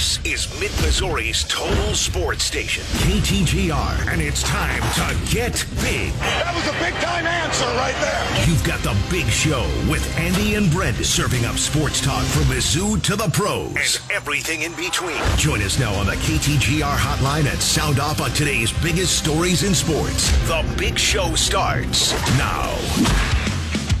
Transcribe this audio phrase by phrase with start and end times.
[0.00, 6.14] This is Mid Missouri's total sports station, KTGR, and it's time to get big.
[6.14, 8.48] That was a big time answer right there.
[8.48, 9.60] You've got the big show
[9.90, 14.62] with Andy and Brent serving up sports talk from Mizzou to the pros and everything
[14.62, 15.20] in between.
[15.36, 19.74] Join us now on the KTGR hotline and sound off on today's biggest stories in
[19.74, 20.30] sports.
[20.48, 23.39] The big show starts now.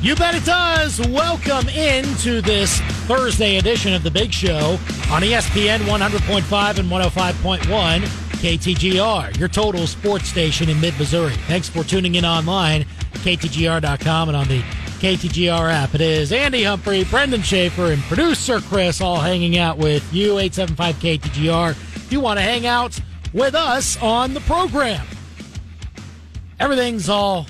[0.02, 0.98] You bet it does.
[1.08, 4.78] Welcome into this Thursday edition of The Big Show
[5.10, 8.00] on ESPN 100.5 and 105.1
[8.40, 11.34] KTGR, your total sports station in mid Missouri.
[11.48, 14.62] Thanks for tuning in online, KTGR.com, and on the
[15.00, 15.94] KTGR app.
[15.94, 20.94] It is Andy Humphrey, Brendan Schaefer, and producer Chris all hanging out with you, 875
[20.96, 21.70] KTGR.
[21.72, 22.98] If you want to hang out
[23.34, 25.06] with us on the program,
[26.58, 27.46] everything's all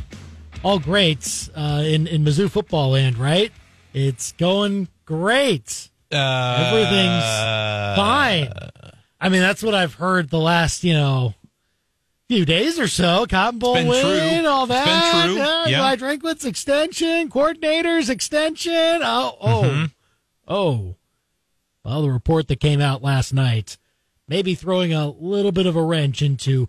[0.63, 3.53] all great uh, in in Mizzou football land, right?
[3.95, 5.89] It's going great.
[6.13, 8.53] Uh, Everything's fine.
[9.21, 11.35] I mean, that's what I've heard the last you know
[12.29, 13.27] few days or so.
[13.29, 14.47] Cotton Bowl win, true.
[14.49, 15.25] all It's been that.
[15.27, 15.35] true.
[15.37, 15.79] Yeah, Yeah.
[15.81, 19.01] Eli Drinkwitz extension, coordinators extension.
[19.03, 19.85] Oh, oh, Mm-hmm.
[20.49, 20.95] oh.
[21.85, 23.79] Well, the report that came out last night,
[24.29, 26.69] maybe throwing a little bit of a wrench into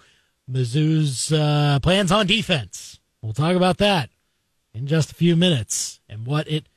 [0.50, 3.01] Mizzou's uh, plans on defense.
[3.22, 4.09] We'll talk about that
[4.73, 6.67] in just a few minutes and what it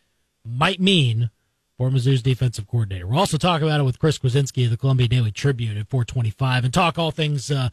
[0.44, 1.30] might mean
[1.76, 3.06] for Mizzou's defensive coordinator.
[3.06, 6.64] We'll also talk about it with Chris Kwiecinski of the Columbia Daily Tribune at 425
[6.64, 7.70] and talk all things uh,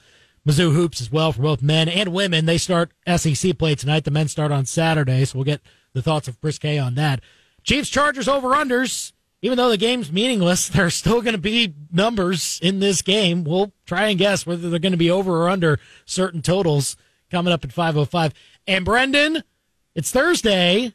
[0.48, 2.46] Mizzou hoops as well for both men and women.
[2.46, 4.06] They start SEC play tonight.
[4.06, 5.62] The men start on Saturday, so we'll get
[5.94, 7.22] the thoughts of Chris K on that.
[7.64, 9.12] Chiefs Chargers over unders.
[9.44, 13.44] Even though the game's meaningless, there are still going to be numbers in this game.
[13.44, 16.96] We'll try and guess whether they're going to be over or under certain totals
[17.32, 18.34] coming up at 505.
[18.68, 19.44] And Brendan,
[19.96, 20.94] it's Thursday,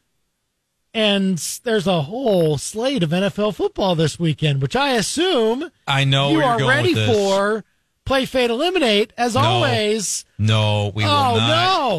[0.94, 6.30] and there's a whole slate of NFL football this weekend, which I assume I know
[6.30, 7.64] you are ready for.
[8.04, 9.40] Play Fade Eliminate, as No.
[9.40, 10.24] always.
[10.38, 11.34] No, we will not.
[11.34, 11.36] oh,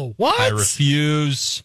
[0.00, 0.14] no.
[0.16, 0.40] What?
[0.40, 1.62] I refuse.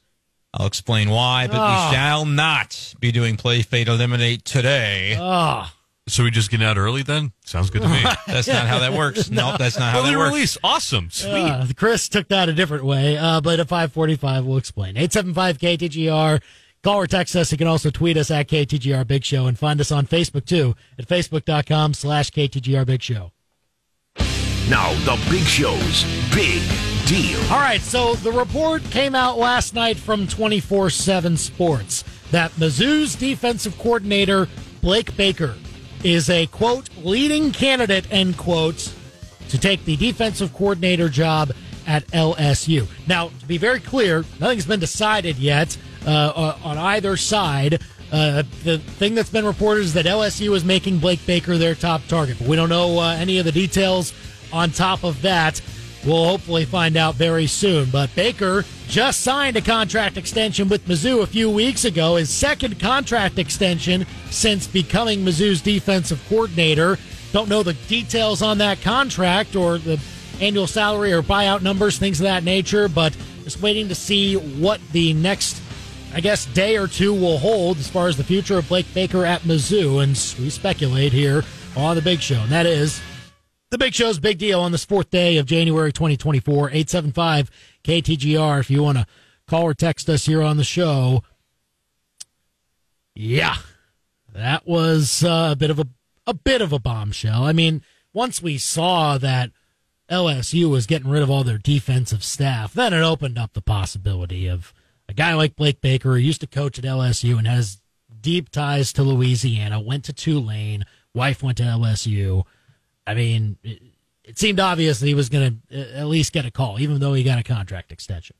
[0.54, 1.88] I'll explain why, but Ah.
[1.90, 5.18] we shall not be doing Play Fade Eliminate today.
[5.18, 5.74] Ah.
[6.08, 7.32] So we just get out early then?
[7.46, 8.04] Sounds good to me.
[8.28, 9.30] That's not how that works.
[9.32, 10.34] No, that's not how Early that works.
[10.34, 10.58] release.
[10.64, 11.10] Awesome.
[11.10, 11.32] Sweet.
[11.50, 14.98] Uh, Chris took that a different way, uh, but at 545, we'll explain.
[14.98, 16.42] 875 KTGR.
[16.84, 17.52] Call or text us.
[17.54, 20.76] You can also tweet us at KTGR Big Show and find us on Facebook too
[21.00, 23.32] at facebook.com slash KTGR Big Show.
[24.70, 26.04] Now, the big show's
[26.34, 26.62] big
[27.08, 27.40] deal.
[27.52, 33.16] All right, so the report came out last night from 24 7 Sports that Mizzou's
[33.16, 34.48] defensive coordinator,
[34.82, 35.56] Blake Baker,
[36.04, 38.94] is a quote, leading candidate, end quote,
[39.50, 41.52] to take the defensive coordinator job
[41.86, 42.88] at LSU.
[43.08, 47.82] Now, to be very clear, nothing's been decided yet uh, uh, on either side.
[48.12, 52.06] Uh, the thing that's been reported is that LSU is making Blake Baker their top
[52.08, 54.14] target, but we don't know uh, any of the details
[54.52, 55.62] on top of that.
[56.06, 57.90] We'll hopefully find out very soon.
[57.90, 62.80] But Baker just signed a contract extension with Mizzou a few weeks ago, his second
[62.80, 66.98] contract extension since becoming Mizzou's defensive coordinator.
[67.32, 70.00] Don't know the details on that contract or the
[70.40, 74.80] annual salary or buyout numbers, things of that nature, but just waiting to see what
[74.92, 75.62] the next,
[76.14, 79.26] I guess, day or two will hold as far as the future of Blake Baker
[79.26, 80.04] at Mizzou.
[80.04, 80.12] And
[80.44, 81.44] we speculate here
[81.76, 83.02] on the big show, and that is
[83.74, 86.70] the Big Show's big deal on this fourth day of January 2024.
[86.70, 87.50] 875
[87.84, 89.08] KTGR if you want to
[89.48, 91.24] call or text us here on the show.
[93.16, 93.58] Yeah,
[94.34, 95.88] that was uh, a bit of a
[96.26, 97.44] a bit of a bombshell.
[97.44, 97.84] I mean,
[98.14, 99.52] once we saw that
[100.10, 104.48] LSU was getting rid of all their defensive staff, then it opened up the possibility
[104.48, 104.74] of
[105.08, 107.82] a guy like Blake Baker, who used to coach at LSU and has
[108.22, 112.44] deep ties to Louisiana, went to Tulane, wife went to LSU.
[113.06, 113.58] I mean,
[114.24, 117.00] it, seemed obvious that he was going to uh, at least get a call, even
[117.00, 118.36] though he got a contract extension.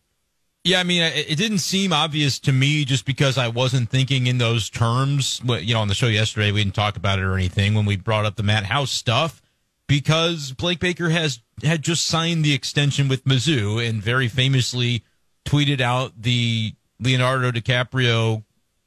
[0.64, 4.38] Yeah, I mean, it didn't seem obvious to me just because I wasn't thinking in
[4.38, 5.42] those terms.
[5.46, 7.98] You know, on the show yesterday, we didn't talk about it or anything when we
[7.98, 9.42] brought up the Matt House stuff
[9.88, 15.04] because Blake Baker has had just signed the extension with Mizzou and very famously
[15.46, 18.44] tweeted out the Leonardo DiCaprio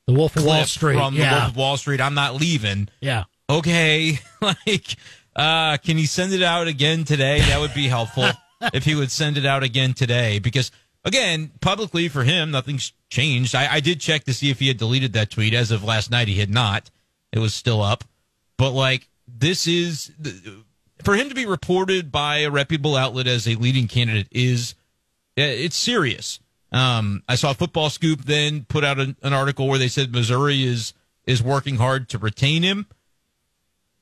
[0.07, 0.95] The Wolf of Wall Street.
[0.95, 1.23] from the.
[1.23, 2.01] Wolf of Wall Street.
[2.01, 2.89] I'm not leaving.
[3.01, 3.25] yeah.
[3.51, 4.97] okay, like,
[5.37, 7.41] uh, can he send it out again today?
[7.41, 8.29] That would be helpful
[8.75, 10.71] if he would send it out again today because.
[11.05, 13.55] Again, publicly for him, nothing's changed.
[13.55, 15.55] I, I did check to see if he had deleted that tweet.
[15.55, 16.91] As of last night, he had not.
[17.31, 18.03] It was still up.
[18.59, 20.11] But like, this is
[21.05, 24.75] for him to be reported by a reputable outlet as a leading candidate is
[25.37, 26.41] it's serious.
[26.73, 30.65] Um, I saw Football Scoop then put out an, an article where they said Missouri
[30.65, 30.95] is
[31.27, 32.87] is working hard to retain him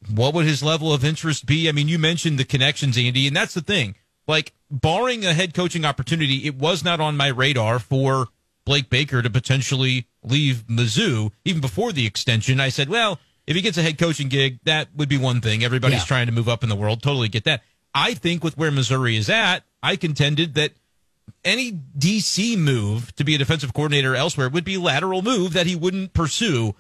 [0.09, 1.69] what would his level of interest be?
[1.69, 3.95] I mean, you mentioned the connections, Andy, and that's the thing.
[4.27, 8.29] Like, barring a head coaching opportunity, it was not on my radar for
[8.65, 11.31] Blake Baker to potentially leave Mizzou.
[11.45, 14.89] Even before the extension, I said, well, if he gets a head coaching gig, that
[14.97, 15.63] would be one thing.
[15.63, 16.05] Everybody's Yeah.
[16.07, 17.03] trying to move up in the world.
[17.03, 17.63] Totally get that.
[17.95, 20.73] I think with where Missouri is at, I contended that
[21.45, 25.67] any DC move to be a defensive coordinator elsewhere would be a lateral move that
[25.67, 26.75] he wouldn't pursue.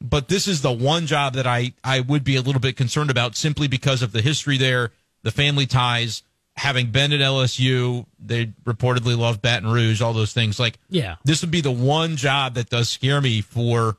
[0.00, 3.10] But this is the one job that I, I would be a little bit concerned
[3.10, 4.92] about simply because of the history there,
[5.22, 6.22] the family ties,
[6.56, 10.58] having been at LSU, they reportedly love Baton Rouge, all those things.
[10.58, 11.16] Like, Yeah.
[11.24, 13.96] this would be the one job that does scare me for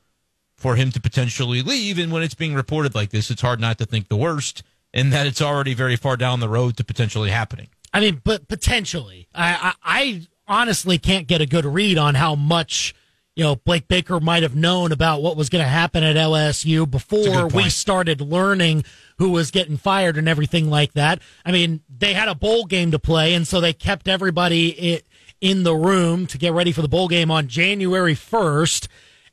[0.56, 1.98] for him to potentially leave.
[1.98, 4.62] And when it's being reported like this, it's hard not to think the worst
[4.94, 7.66] and that it's already very far down the road to potentially happening.
[7.92, 12.36] I mean, but potentially, I, I, I honestly can't get a good read on how
[12.36, 12.94] much
[13.34, 16.90] you know Blake Baker might have known about what was going to happen at LSU
[16.90, 18.84] before we started learning
[19.18, 21.20] who was getting fired and everything like that.
[21.44, 25.02] I mean, they had a bowl game to play, and so they kept everybody
[25.40, 28.88] in the room to get ready for the bowl game on January first.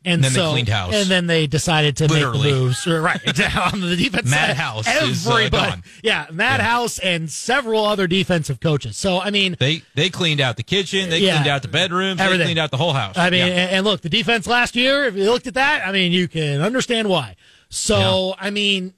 [0.05, 0.93] And, And then they so, cleaned house.
[0.93, 2.51] and then they decided to make Literally.
[2.53, 2.87] the moves.
[2.87, 3.19] Right
[3.73, 4.55] on the defense Matt side.
[4.55, 5.83] House is, uh, Everybody, gone.
[6.01, 8.95] yeah, Matt House and several other defensive coaches.
[8.95, 11.33] So I mean, They they cleaned out the kitchen, they Yeah.
[11.35, 12.39] cleaned out the bedrooms, Everything.
[12.39, 13.17] they cleaned out the whole house.
[13.17, 13.53] I mean, Yeah.
[13.53, 15.03] and, and look, the defense last year.
[15.05, 17.35] If you looked at that, I mean, you can understand why.
[17.69, 18.93] So I mean,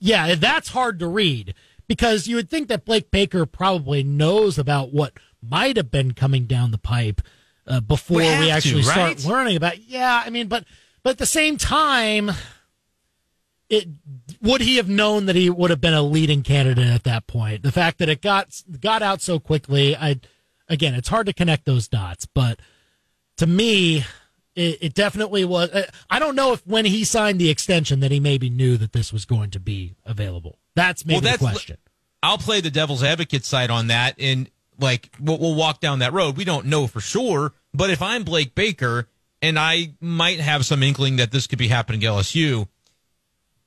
[0.00, 1.54] yeah, that's hard to read
[1.86, 6.46] because you would think that Blake Baker probably knows about what might have been coming
[6.46, 7.20] down the pipe
[7.68, 9.18] uh, before We we, have to, actually right?
[9.20, 9.78] start learning about.
[9.78, 10.64] Yeah, I mean, but
[11.02, 12.30] but at the same time.
[13.70, 13.86] It
[14.40, 17.62] would he have known that he would have been a leading candidate at that point?
[17.62, 20.20] The fact that it got got out so quickly, I
[20.68, 22.60] again, it's hard to connect those dots, but
[23.36, 24.06] to me,
[24.54, 25.68] it, it definitely was.
[25.70, 28.92] uh, I don't know if when he signed the extension that he maybe knew that
[28.94, 30.58] this was going to be available.
[30.74, 31.76] That's maybe Well, the question.
[32.22, 36.12] I'll play the devil's advocate side on that, and like we'll, we'll walk down that
[36.12, 36.36] road.
[36.36, 39.08] We don't know for sure, but if I'm Blake Baker
[39.42, 42.68] and I might have some inkling that this could be happening at LSU,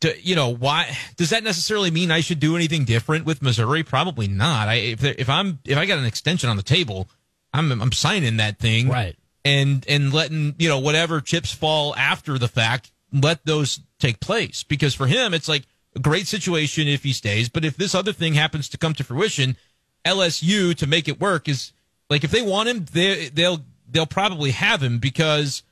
[0.02, 3.84] to, you know, why does that necessarily mean I should do anything different with Missouri?
[3.84, 4.68] Probably not.
[4.68, 7.08] I if if I'm if I got an extension on the table,
[7.54, 9.16] I'm I'm signing that thing, Right.
[9.44, 14.64] And and letting you know whatever chips fall after the fact, let those take place
[14.64, 15.64] because for him it's like
[15.96, 19.04] a great situation if he stays, but if this other thing happens to come to
[19.04, 19.58] fruition,
[20.06, 21.74] LSU to make it work is
[22.10, 25.64] like if they want him, they they'll they'll probably have him because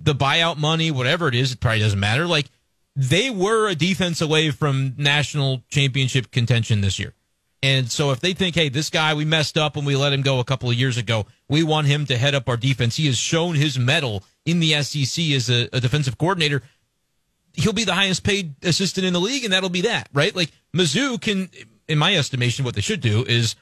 [0.00, 2.26] the buyout money, whatever it is, it probably doesn't matter.
[2.26, 2.46] Like
[2.94, 7.14] they were a defense away from national championship contention this year.
[7.62, 10.22] And so if they think, hey, this guy, we messed up when we let him
[10.22, 12.96] go a couple of years ago, we want him to head up our defense.
[12.96, 16.62] He has shown his mettle in the SEC as a, a defensive coordinator.
[17.54, 20.34] He'll be the highest paid assistant in the league, and that'll be that, right?
[20.34, 21.50] Like Mizzou can,
[21.86, 23.54] in my estimation, what they should do is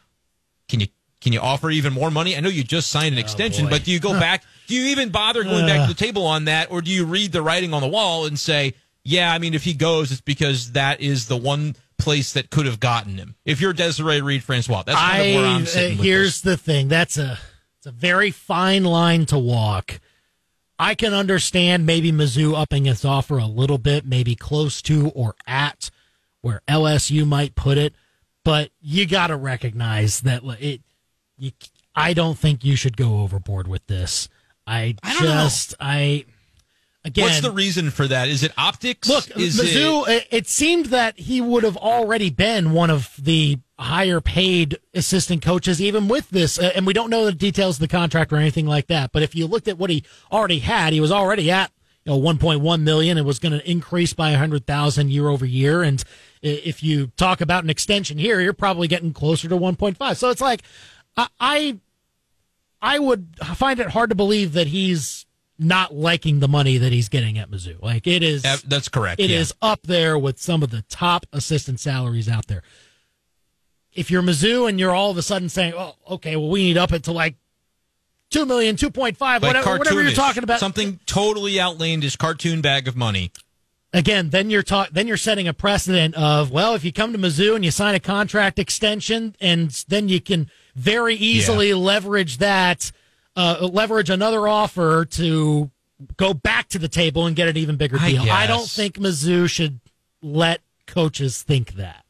[0.71, 0.87] can you
[1.21, 2.37] can you offer even more money?
[2.37, 3.73] I know you just signed an extension, boy.
[3.73, 4.43] but do you go back?
[4.69, 7.33] Do you even bother going back to the table on that, or do you read
[7.33, 8.75] the writing on the wall and say,
[9.05, 12.65] yeah, I mean, if he goes, it's because that is the one place that could
[12.65, 13.37] have gotten him.
[13.45, 15.99] If you're Desiree Reed Francois, that's kind of where I'm I sitting.
[15.99, 16.53] uh, here's this.
[16.53, 16.89] the thing.
[16.89, 17.39] That's a
[17.79, 20.01] it's a very fine line to walk.
[20.79, 25.35] I can understand maybe Mizzou upping its offer a little bit, maybe close to or
[25.47, 25.91] at
[26.41, 27.95] where LSU might put it,
[28.51, 30.81] but you got to recognize that it.
[31.39, 31.53] You,
[31.95, 34.29] I don't think you should go overboard with this.
[34.67, 35.45] I, I don't know.
[35.45, 36.25] just I
[37.05, 37.27] again.
[37.27, 38.27] What's the reason for that?
[38.27, 39.09] Is it optics?
[39.09, 40.09] Look, is Mizzou.
[40.09, 44.81] It, It, it seemed that he would have already been one of the higher paid
[44.95, 46.59] assistant coaches, even with this.
[46.59, 49.13] Uh, and we don't know the details of the contract or anything like that.
[49.13, 50.03] But if you looked at what he
[50.33, 51.71] already had, he was already at
[52.05, 53.19] you know 1.1 million.
[53.19, 55.83] It was going to increase by 100,000 year over year.
[55.83, 56.03] And
[56.43, 60.17] if you talk about an extension here, you're probably getting closer to 1.5.
[60.17, 60.63] So it's like
[61.17, 61.79] I.
[62.83, 65.27] I would find it hard to believe that he's
[65.61, 67.81] not liking the money that he's getting at Mizzou.
[67.83, 69.21] Like it is, that's correct.
[69.21, 69.39] it yeah.
[69.39, 72.63] is up there with some of the top assistant salaries out there.
[73.93, 76.79] If you're Mizzou and you're all of a sudden saying, "Oh, okay, well, we need
[76.79, 77.37] up it to like
[78.31, 82.61] two million, two point five, like whatever, whatever you're talking about," something totally outlandish, cartoon
[82.61, 83.33] bag of money.
[83.93, 87.19] again, then you're talk, then you're setting a precedent of, well, if you come to
[87.19, 92.93] Mizzou and you sign a contract extension, and then you can very easily leverage that,
[93.37, 95.71] uh, leverage another offer to
[96.17, 98.31] go back to the table and get an even bigger deal.
[98.31, 99.81] I don't think Mizzou should
[100.23, 102.05] let coaches think that.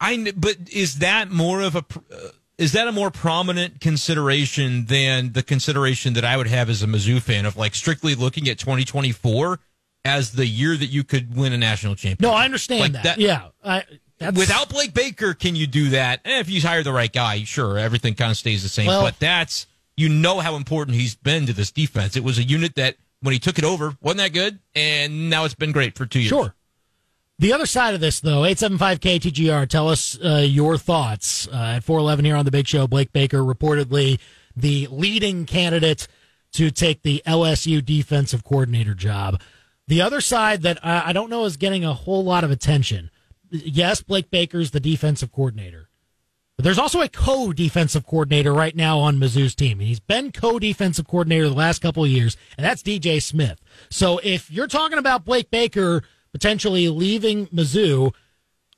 [0.00, 5.32] I but is that more of a uh, is that a more prominent consideration than
[5.32, 8.58] the consideration that I would have as a Mizzou fan of like strictly looking at
[8.58, 9.58] 2024?
[10.06, 12.20] as the year that you could win a national championship.
[12.20, 13.02] No, I understand Like that.
[13.04, 13.84] that- Yeah, I,
[14.18, 16.20] that's, Without Blake Baker, can you do that?
[16.26, 18.88] Eh, if you hire the right guy, sure, everything kind of stays the same.
[18.88, 22.16] Well- but that's you know how important he's been to this defense.
[22.16, 25.46] It was a unit that when he took it over wasn't that good, and now
[25.46, 26.28] it's been great for two years.
[26.28, 26.54] Sure.
[27.38, 31.48] The other side of this, though, 875 KTGR, tell us uh, your thoughts.
[31.48, 34.20] Uh, at 411 here on the big show, Blake Baker reportedly
[34.54, 36.06] the leading candidate
[36.52, 39.40] to take the LSU defensive coordinator job.
[39.88, 43.10] The other side that I, I don't know is getting a whole lot of attention.
[43.50, 45.88] Yes, Blake Baker's the defensive coordinator.
[46.56, 49.80] But there's also a co-defensive coordinator right now on Mizzou's team.
[49.80, 53.60] He's been co-defensive coordinator the last couple of years, and that's DJ Smith.
[53.90, 58.12] So if you're talking about Blake Baker potentially leaving Mizzou,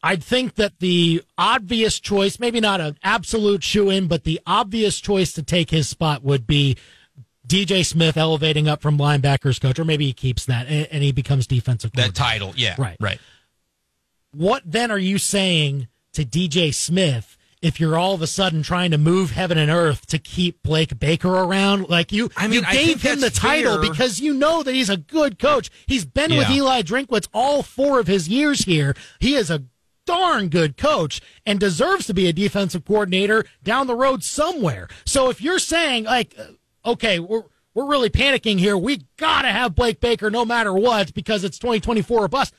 [0.02, 5.00] I'd think that the obvious choice, maybe not an absolute shoe in, but the obvious
[5.00, 6.76] choice to take his spot would be
[7.48, 11.12] DJ Smith elevating up from linebackers coach, or maybe he keeps that and, and he
[11.12, 12.98] becomes defensive That title, yeah, Right.
[13.00, 13.18] right.
[14.32, 18.90] what then are you saying to DJ Smith if you're all of a sudden trying
[18.90, 21.88] to move heaven and earth to keep Blake Baker around?
[21.88, 23.90] Like you, I mean, you gave him the title fair.
[23.90, 25.70] because you know that he's a good coach.
[25.86, 28.94] He's been with Eli Drinkwitz all four of his years here.
[29.20, 29.64] He is a
[30.06, 34.88] darn good coach and deserves to be a defensive coordinator down the road somewhere.
[35.04, 37.42] So if you're saying like, uh, okay, we're
[37.74, 38.78] we're really panicking here.
[38.78, 42.54] We gotta have Blake Baker no matter what because it's 2024 or bust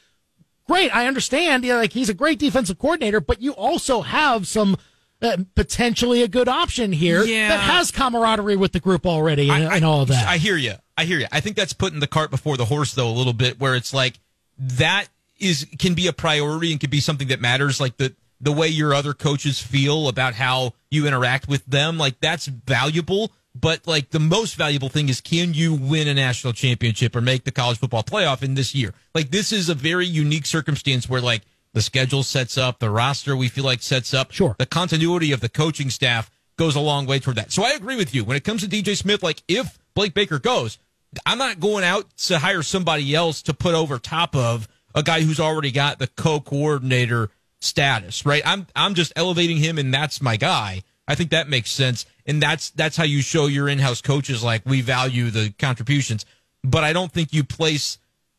[0.68, 0.96] great.
[0.96, 1.64] I understand.
[1.64, 4.78] Yeah, like he's a great defensive coordinator, but you also have some
[5.22, 7.50] uh, potentially a good option here Yeah.
[7.50, 10.28] that has camaraderie with the group already and, and all of that.
[10.28, 10.74] I hear you.
[10.96, 11.28] I hear you.
[11.32, 13.94] I think that's putting the cart before the horse, though, a little bit, where it's
[13.94, 14.20] like
[14.60, 15.08] that
[15.40, 18.68] is can be a priority and can be something that matters, like the the way
[18.68, 21.98] your other coaches feel about how you interact with them.
[21.98, 23.32] Like that's valuable.
[23.60, 27.44] But like the most valuable thing is can you win a national championship or make
[27.44, 28.94] the college football playoff in this year?
[29.16, 33.36] Like this is a very unique circumstance where like the schedule sets up, the roster
[33.36, 34.32] we feel like sets up.
[34.32, 34.56] Sure.
[34.60, 37.52] The continuity of the coaching staff goes a long way toward that.
[37.52, 38.24] So I agree with you.
[38.24, 40.78] When it comes to DJ Smith, like if Blake Baker goes,
[41.26, 45.22] I'm not going out to hire somebody else to put over top of a guy
[45.22, 48.42] who's already got the co-coordinator status, right?
[48.46, 50.84] I'm I'm just elevating him and that's my guy.
[51.08, 52.06] I think that makes sense.
[52.28, 56.26] And that's that's how you show your in-house coaches like we value the contributions.
[56.64, 57.98] But I don't think you place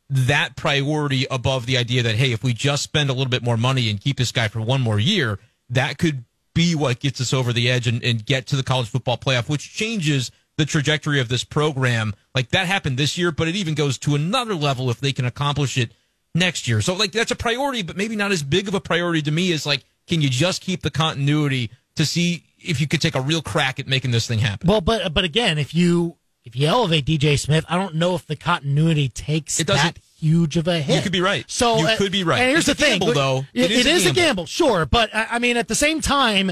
[0.09, 3.57] that priority above the idea that hey, if we just spend a little bit more
[3.57, 7.33] money and keep this guy for one more year, that could be what gets us
[7.33, 11.19] over the edge and, and get to the college football playoff, which changes the trajectory
[11.19, 12.13] of this program.
[12.35, 15.25] Like that happened this year, but it even goes to another level if they can
[15.25, 15.91] accomplish it
[16.35, 16.81] next year.
[16.81, 19.51] So like that's a priority, but maybe not as big of a priority to me
[19.53, 23.21] as like, can you just keep the continuity to see if you could take a
[23.21, 24.67] real crack at making this thing happen?
[24.67, 28.25] well, but but again, if you if you elevate DJ Smith, I don't know if
[28.25, 30.97] the continuity takes It doesn't- that huge of a hit.
[30.97, 31.45] You could be right.
[31.47, 32.41] So You uh, could be right.
[32.41, 33.45] And here's It's the a thing, gamble, though.
[33.53, 34.21] It, It is a is a gamble.
[34.21, 34.85] gamble, sure.
[34.85, 36.51] But I I mean, at the same time,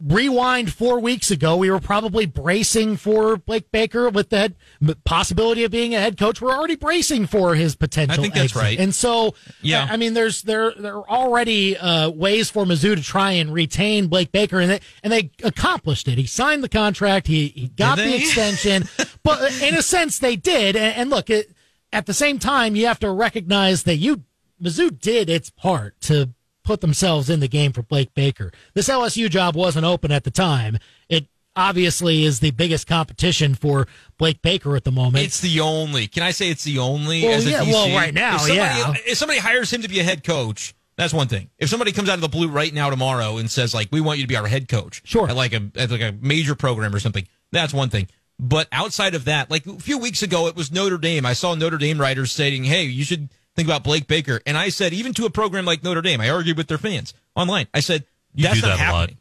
[0.00, 4.56] rewind four weeks ago, we were probably bracing for Blake Baker with the head,
[5.04, 6.40] possibility of being a head coach.
[6.40, 8.20] We're already bracing for his potential.
[8.20, 8.62] I think that's exit.
[8.62, 8.78] right.
[8.78, 9.86] And so, Yeah.
[9.90, 13.50] I I mean, there's there there are already uh, ways for Mizzou to try and
[13.52, 16.18] retain Blake Baker, and they and they accomplished it.
[16.18, 17.26] He signed the contract.
[17.26, 18.86] He he got the extension,
[19.22, 20.76] but in a sense, they did.
[20.76, 21.50] And, and look, it,
[21.94, 24.24] at the same time, you have to recognize that you
[24.62, 26.30] Mizzou did its part to
[26.66, 28.52] put themselves in the game for Blake Baker.
[28.74, 30.78] This LSU job wasn't open at the time.
[31.08, 33.86] It obviously is the biggest competition for
[34.18, 35.24] Blake Baker at the moment.
[35.24, 36.08] It's the only.
[36.08, 37.22] Can I say it's the only?
[37.22, 38.94] Well, yeah, well, right now, if somebody, yeah.
[39.06, 41.48] If somebody hires him to be a head coach, that's one thing.
[41.58, 44.18] If somebody comes out of the blue right now tomorrow and says like, "We want
[44.18, 45.28] you to be our head coach," Sure.
[45.30, 48.08] at like a at like a major program or something, that's one thing.
[48.38, 51.24] But outside of that, like a few weeks ago, it was Notre Dame.
[51.24, 54.68] I saw Notre Dame writers saying, "Hey, you should think about Blake Baker," and I
[54.68, 57.66] said, even to a program like Notre Dame, I argued with their fans online.
[57.74, 59.18] I said, "That's not that happening."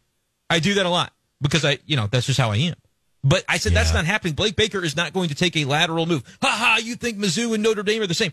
[0.50, 1.12] I do that a lot
[1.42, 2.76] because I, you know, that's just how I am.
[3.24, 4.36] But I said that's not happening.
[4.36, 6.24] Blake Baker is not going to take a lateral move.
[6.44, 6.80] Ha ha!
[6.84, 8.32] You think Mizzou and Notre Dame are the same?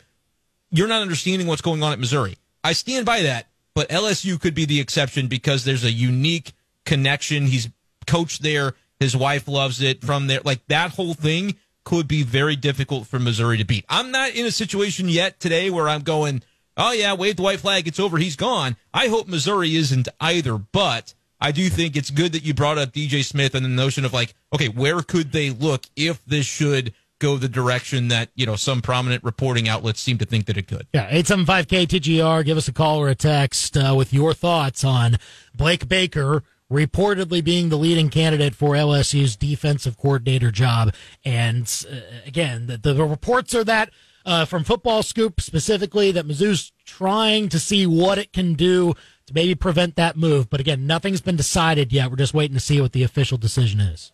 [0.70, 2.36] You're not understanding what's going on at Missouri.
[2.62, 6.52] I stand by that, but LSU could be the exception because there's a unique
[6.84, 7.46] connection.
[7.46, 7.70] He's
[8.06, 8.74] coached there.
[9.00, 10.40] His wife loves it from there.
[10.44, 13.84] Like that whole thing could be very difficult for Missouri to beat.
[13.88, 16.42] I'm not in a situation yet today where I'm going,
[16.76, 17.86] oh yeah, wave the white flag.
[17.88, 18.18] It's over.
[18.18, 18.76] He's gone.
[18.92, 22.92] I hope Missouri isn't either, but I do think it's good that you brought up
[22.92, 26.94] DJ Smith and the notion of like, okay, where could they look if this should
[27.22, 30.66] go the direction that, you know, some prominent reporting outlets seem to think that it
[30.66, 30.88] could.
[30.92, 32.44] Yeah, 875 KTGR.
[32.44, 35.18] Give us a call or a text uh, with your thoughts on
[35.54, 36.42] Blake Baker
[36.72, 40.94] reportedly being the leading candidate for LSU's defensive coordinator job.
[41.24, 43.90] And uh, again, the, the reports are that
[44.24, 48.94] uh, from Football Scoop specifically that Mizzou's trying to see what it can do
[49.26, 50.48] to maybe prevent that move.
[50.48, 52.10] But again, nothing's been decided yet.
[52.10, 54.12] We're just waiting to see what the official decision is.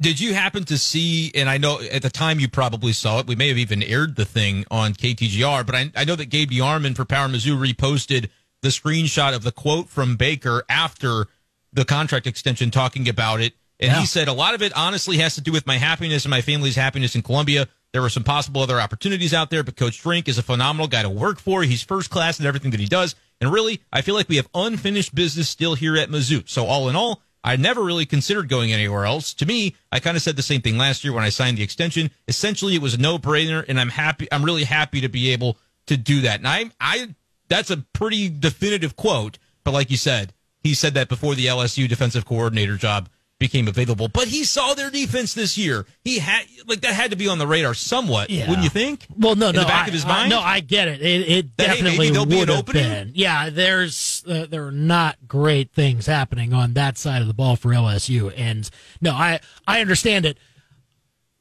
[0.00, 3.26] Did you happen to see, and I know at the time you probably saw it,
[3.28, 6.50] we may have even aired the thing on KTGR, but I, I know that Gabe
[6.50, 8.28] DeArmond for Power Mizzou reposted
[8.62, 11.28] the screenshot of the quote from Baker after
[11.72, 13.54] the contract extension talking about it.
[13.80, 14.00] And Yeah.
[14.00, 16.40] he said, a lot of it honestly has to do with my happiness and my
[16.40, 17.66] family's happiness in Columbia.
[17.92, 21.02] There were some possible other opportunities out there, but Coach Drink is a phenomenal guy
[21.02, 21.62] to work for.
[21.62, 23.14] He's first class in everything that he does.
[23.40, 26.48] And really, I feel like we have unfinished business still here at Mizzou.
[26.48, 29.34] So all in all, I never really considered going anywhere else.
[29.34, 31.62] To me, I kind of said the same thing last year when I signed the
[31.64, 32.12] extension.
[32.28, 34.28] Essentially, it was a no-brainer, and I'm happy.
[34.30, 36.38] I'm really happy to be able to do that.
[36.38, 37.14] And I, I,
[37.48, 39.38] that's a pretty definitive quote.
[39.64, 44.06] But like you said, he said that before the LSU defensive coordinator job became available.
[44.06, 45.84] But he saw their defense this year.
[46.04, 48.46] He had like that had to be on the radar somewhat, Yeah.
[48.48, 49.04] wouldn't you think?
[49.16, 51.02] Well, no, In no, the back I, of his I- no, I get it.
[51.02, 52.82] It, it That, definitely be an would have opening?
[52.84, 53.12] been.
[53.16, 57.56] Yeah, there's uh, there are not great things happening on that side of the ball
[57.56, 60.38] for LSU, and no, I I understand it.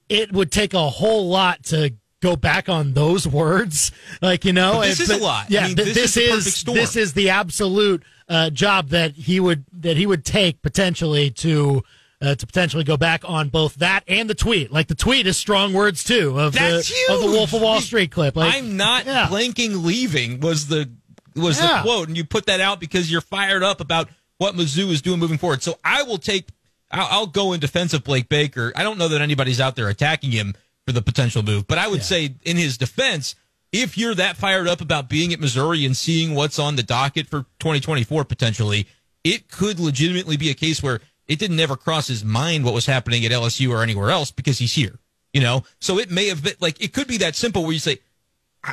[0.09, 4.73] It would take a whole lot to go back on those words, like you know.
[4.79, 5.45] But this it- is a lot.
[5.45, 8.89] I Yeah, mean, th- this is this the is this is the absolute uh, job
[8.89, 11.83] that he would that he would take potentially to.
[12.23, 15.37] Uh, to potentially go back on both that and the tweet, like the tweet is
[15.37, 17.25] strong words too of That's the of the.
[17.25, 18.35] Wolf of Wall Street clip.
[18.35, 19.25] Like, I'm not yeah.
[19.25, 20.87] blanking leaving was the
[21.35, 21.77] was Yeah.
[21.77, 24.07] the quote, and you put that out because you're fired up about
[24.37, 25.63] what Mizzou is doing moving forward.
[25.63, 26.49] So I will take.
[26.91, 28.71] I'll, I'll go in defense of Blake Baker.
[28.75, 30.53] I don't know that anybody's out there attacking him
[30.85, 33.33] for the potential move, but I would say in his defense,
[33.71, 37.27] if you're that fired up about being at Missouri and seeing what's on the docket
[37.27, 38.87] for 2024 potentially,
[39.23, 42.85] it could legitimately be a case where it didn't ever cross his mind what was
[42.85, 44.99] happening at LSU or anywhere else because he's here.
[45.33, 47.79] You know, so it may have been like it could be that simple where you
[47.79, 47.99] say,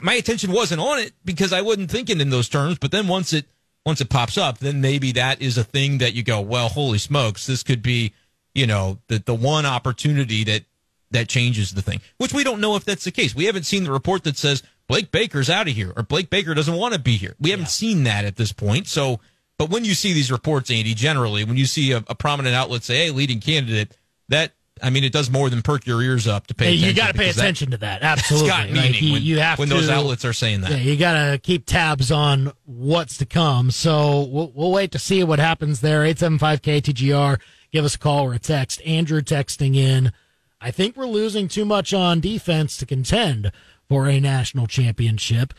[0.03, 2.79] my attention wasn't on it because I wasn't thinking in those terms.
[2.79, 3.47] But then once it
[3.87, 6.99] once it pops up, then maybe that is a thing that you go, well, holy
[6.99, 8.13] smokes, this could be,
[8.57, 10.65] you know, the the one opportunity that
[11.13, 12.01] that changes the thing.
[12.17, 13.37] Which we don't know if that's the case.
[13.37, 16.55] We haven't seen the report that says Blake Baker's out of here or Blake Baker
[16.55, 17.35] doesn't want to be here.
[17.39, 18.87] We haven't seen that at this point.
[18.87, 19.21] So,
[19.59, 22.85] but when you see these reports, Andy, generally when you see a, a prominent outlet
[22.85, 23.97] say, "Hey, leading candidate,"
[24.29, 26.73] that I mean, it does more than perk your ears up to pay.
[26.73, 28.03] You attention got to pay because that- attention to that.
[28.03, 28.49] Absolutely.
[28.49, 30.71] got Like, meaning you, when, you have when to, those outlets are saying that.
[30.71, 33.71] Yeah, you got to keep tabs on what's to come.
[33.71, 36.05] So we'll, we'll wait to see what happens there.
[36.05, 37.41] 875 KTGR.
[37.73, 38.81] Give us a call or a text.
[38.87, 40.13] Andrew texting in.
[40.61, 43.53] I think we're losing too much on defense to contend
[43.89, 45.55] for a national championship.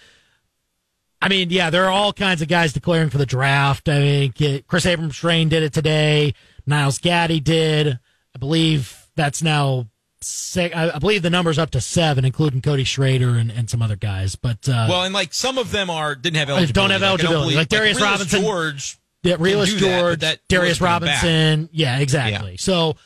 [1.21, 3.89] I mean, yeah, there are all kinds of guys declaring for the draft.
[3.89, 6.33] I mean, Kris Abrams-Draine did it today.
[6.65, 7.99] Niles Gaddy did.
[8.35, 9.87] I believe that's now.
[10.21, 13.95] Six, I believe the number's up to seven, including Cody Schrader and, and some other
[13.95, 14.35] guys.
[14.35, 16.73] But uh, Well, and like some of them are didn't have eligibility.
[16.73, 16.91] don't eligibility.
[16.91, 17.43] have Like, eligibility.
[17.45, 18.41] believe- Like Darius Realus Robinson.
[18.41, 18.97] George.
[19.23, 20.81] Yeah, Realus do that, George, that Darius.
[20.81, 21.69] Robinson.
[21.71, 22.51] Yeah, exactly.
[22.51, 22.57] Yeah.
[22.59, 22.97] So,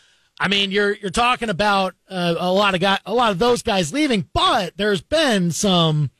[0.43, 3.61] I mean, you're you're talking about uh, a lot of guy, a lot of those
[3.61, 6.11] guys leaving, but there's been some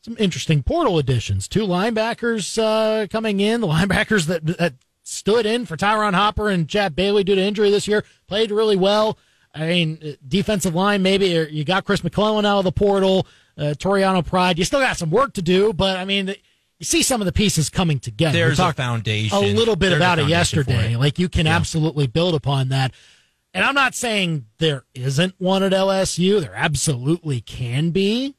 [0.00, 1.46] some interesting portal additions.
[1.48, 3.60] Two linebackers uh, coming in.
[3.60, 7.70] The linebackers that that stood in for Ty'Ron Hopper and Chad Bailey due to injury
[7.70, 9.18] this year played really well.
[9.54, 13.26] I mean, uh, defensive line maybe you got Chris McClellan out of the portal.
[13.58, 14.56] Uh, Toriano Pride.
[14.56, 16.34] You still got some work to do, but I mean.
[16.80, 18.38] You see some of the pieces coming together.
[18.38, 19.36] There's a foundation.
[19.36, 20.92] a little bit There's about it yesterday.
[20.92, 20.98] it.
[20.98, 22.94] Like you can absolutely build upon that.
[23.58, 26.40] And I'm not saying there isn't one at LSU.
[26.40, 28.34] There absolutely can be.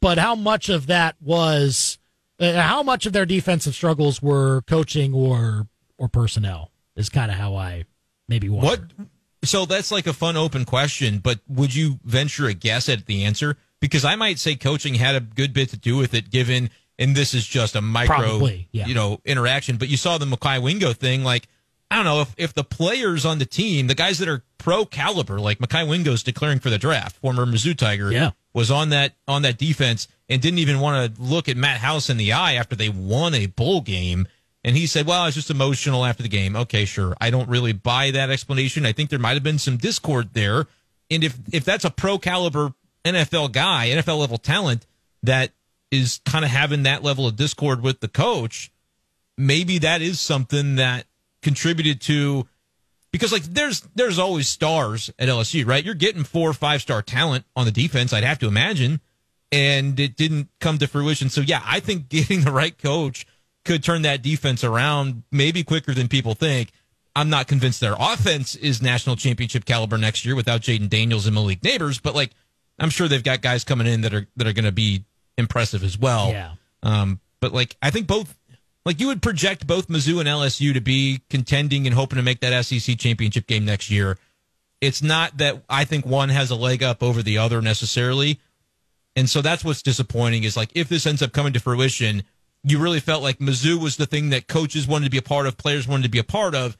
[0.00, 1.98] But how much of that was
[2.40, 5.66] uh, how much of their defensive struggles were coaching or
[5.98, 7.84] or personnel is kind of how I
[8.28, 8.68] maybe wonder.
[8.96, 9.08] What?
[9.44, 13.24] So that's like a fun open question, but would you venture a guess at the
[13.24, 13.56] answer?
[13.80, 17.14] Because I might say coaching had a good bit to do with it, given, and
[17.14, 18.86] this is just a micro, Probably, yeah.
[18.86, 19.76] you know, interaction.
[19.76, 21.46] But you saw the Mekhi Wingo thing, like
[21.90, 24.84] I don't know if if the players on the team, the guys that are pro
[24.84, 28.30] caliber, like Mekhi Wingo's declaring for the draft, former Mizzou Tiger, Yeah.
[28.52, 32.10] was on that on that defense and didn't even want to look at Matt House
[32.10, 34.28] in the eye after they won a bowl game.
[34.64, 37.16] And he said, "Well, I was just emotional after the game." Okay, sure.
[37.20, 38.84] I don't really buy that explanation.
[38.84, 40.66] I think there might have been some discord there.
[41.10, 42.74] And if if that's a pro caliber
[43.04, 44.84] NFL guy, NFL level talent
[45.22, 45.52] that
[45.90, 48.70] is kind of having that level of discord with the coach,
[49.38, 51.06] maybe that is something that
[51.42, 52.46] contributed to
[53.12, 55.84] because like there's there's always stars at LSU, right?
[55.84, 59.00] You're getting four or five star talent on the defense, I'd have to imagine,
[59.50, 61.28] and it didn't come to fruition.
[61.28, 63.26] So yeah, I think getting the right coach
[63.64, 66.70] could turn that defense around maybe quicker than people think.
[67.16, 71.34] I'm not convinced their offense is national championship caliber next year without Jayden Daniels and
[71.34, 72.30] Malik Nabers, but like
[72.78, 75.04] I'm sure they've got guys coming in that are that are going to be
[75.36, 76.30] impressive as well.
[76.30, 76.52] Yeah.
[76.82, 78.37] Um, but like I think both,
[78.88, 82.40] like you would project both Mizzou and LSU to be contending and hoping to make
[82.40, 84.16] that SEC championship game next year.
[84.80, 88.40] It's not that I think one has a leg up over the other necessarily.
[89.14, 92.22] And so that's what's disappointing is like if this ends up coming to fruition,
[92.64, 95.46] you really felt like Mizzou was the thing that coaches wanted to be a part
[95.46, 96.74] of, players wanted to be a part of.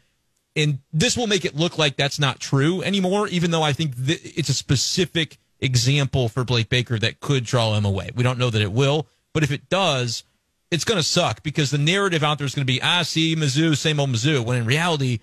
[0.57, 4.03] And this will make it look like that's not true anymore, even though I think
[4.07, 8.13] th- it's a specific example for Blake Baker that could draw him away.
[8.15, 10.25] We don't know that it will, but if it does,
[10.71, 13.35] it's going to suck because the narrative out there is going to be, ah, see,
[13.35, 14.45] Mizzou, same old Mizzou.
[14.45, 15.21] When in reality,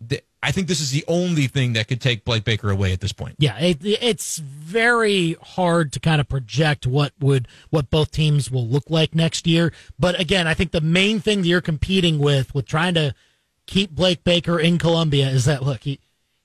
[0.00, 3.00] the, I think this is the only thing that could take Blake Baker away at
[3.00, 3.36] this point.
[3.38, 8.66] Yeah, it, it's very hard to kind of project what would what both teams will
[8.66, 9.72] look like next year.
[9.98, 13.14] But again, I think the main thing that you're competing with with trying to
[13.66, 16.00] keep Blake Baker in Columbia is that look he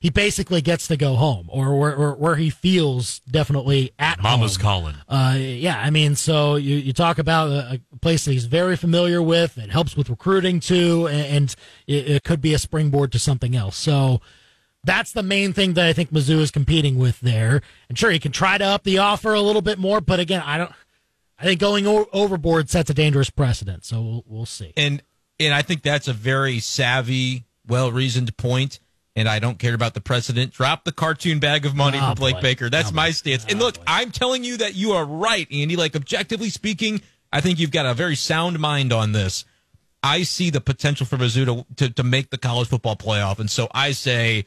[0.05, 4.55] he basically gets to go home or where, where, where he feels definitely at Mama's
[4.55, 4.61] home.
[4.61, 4.95] calling.
[5.09, 8.75] Uh, yeah, I mean, so you, you talk about a, a place that he's very
[8.77, 9.57] familiar with.
[9.57, 11.55] It helps with recruiting too, and, and
[11.87, 13.77] it, it could be a springboard to something else.
[13.77, 14.21] So
[14.83, 17.63] that's the main thing that I think Mizzou is competing with there.
[17.89, 20.43] And sure, he can try to up the offer a little bit more, but again,
[20.45, 20.71] I don't.
[21.39, 23.83] I think going o- overboard sets a dangerous precedent.
[23.85, 24.71] So we'll, we'll see.
[24.77, 25.01] And
[25.39, 28.79] and I think that's a very savvy, well reasoned point.
[29.17, 30.51] And I don't care about the precedent.
[30.51, 32.41] Drop the cartoon bag of money Oh, ah, for Blake boy.
[32.41, 32.69] Baker.
[32.69, 33.45] That's Oh, my stance.
[33.45, 33.84] and Oh, look, boy.
[33.88, 35.75] I'm telling you that you are right, Andy.
[35.78, 37.01] Like objectively speaking,
[37.32, 39.45] I think you've got a very sound mind on this.
[40.04, 43.39] I see the potential for Mizzou to, to, to make the college football playoff.
[43.39, 44.45] And so I say,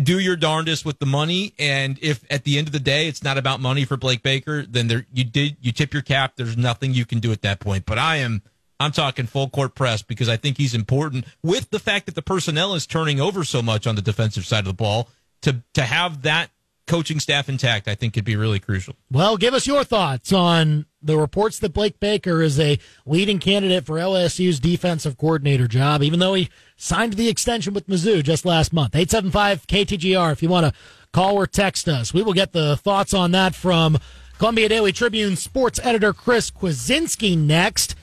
[0.00, 1.52] do your darndest with the money.
[1.58, 4.64] And if at the end of the day it's not about money for Blake Baker,
[4.64, 6.34] then there you did you tip your cap.
[6.36, 7.84] There's nothing you can do at that point.
[7.84, 8.42] But I am
[8.82, 12.22] I'm talking full court press because I think he's important with the fact that the
[12.22, 15.08] personnel is turning over so much on the defensive side of the ball.
[15.42, 16.50] To to have that
[16.86, 18.94] coaching staff intact, I think could be really crucial.
[19.10, 23.86] Well, give us your thoughts on the reports that Blake Baker is a leading candidate
[23.86, 28.72] for LSU's defensive coordinator job, even though he signed the extension with Mizzou just last
[28.72, 28.94] month.
[28.94, 30.72] 875 KTGR if you want to
[31.12, 32.14] call or text us.
[32.14, 33.98] We will get the thoughts on that from
[34.38, 37.94] Columbia Daily Tribune sports editor Chris Kwiecinski next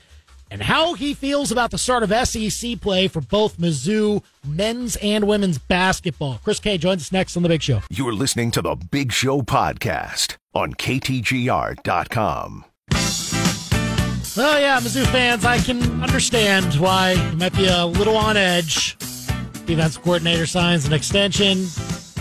[0.50, 5.26] and how he feels about the start of SEC play for both Mizzou men's and
[5.26, 6.40] women's basketball.
[6.42, 7.82] Chris K joins us next on The Big Show.
[7.90, 12.64] You're listening to the Big Show podcast on KTGR.com.
[14.36, 18.96] Well, yeah, Mizzou fans, I can understand why you might be a little on edge.
[19.66, 21.66] Defense coordinator signs an extension,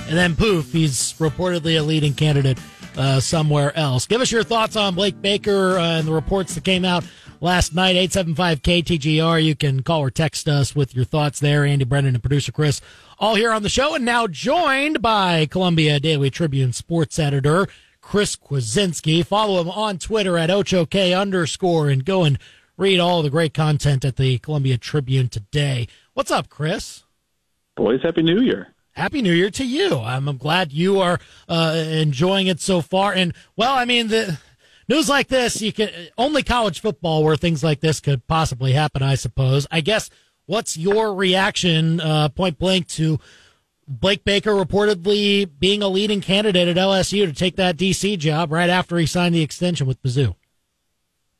[0.08, 2.60] and then poof, he's reportedly a leading candidate
[2.98, 4.06] uh, somewhere else.
[4.06, 7.04] Give us your thoughts on Blake Baker uh, and the reports that came out
[7.42, 7.96] last night.
[7.96, 9.44] 875 KTGR.
[9.44, 11.66] You can call or text us with your thoughts there.
[11.66, 12.82] Andy Brendan and producer Chris,
[13.18, 17.68] all here on the show, and now joined by Columbia Daily Tribune sports editor
[18.02, 19.26] Chris Kwiecinski.
[19.26, 22.40] Follow him on Twitter at OchoK underscore and go and
[22.78, 25.88] read all the great content at the Columbia Tribune today.
[26.14, 27.04] What's up, Chris?
[27.76, 28.74] Boys, Happy New Year.
[28.94, 30.00] Happy New Year to you.
[30.00, 33.14] I'm, I'm glad you are uh, enjoying it so far.
[33.14, 34.40] And well, I mean, the
[34.90, 39.02] news like this, you can only college football where things like this could possibly happen.
[39.02, 39.68] I suppose.
[39.72, 40.10] I guess.
[40.46, 43.20] What's your reaction, uh, point blank, to
[43.88, 48.70] Blake Baker reportedly being a leading candidate at LSU to take that DC job right
[48.70, 50.36] after he signed the extension with Mizzou?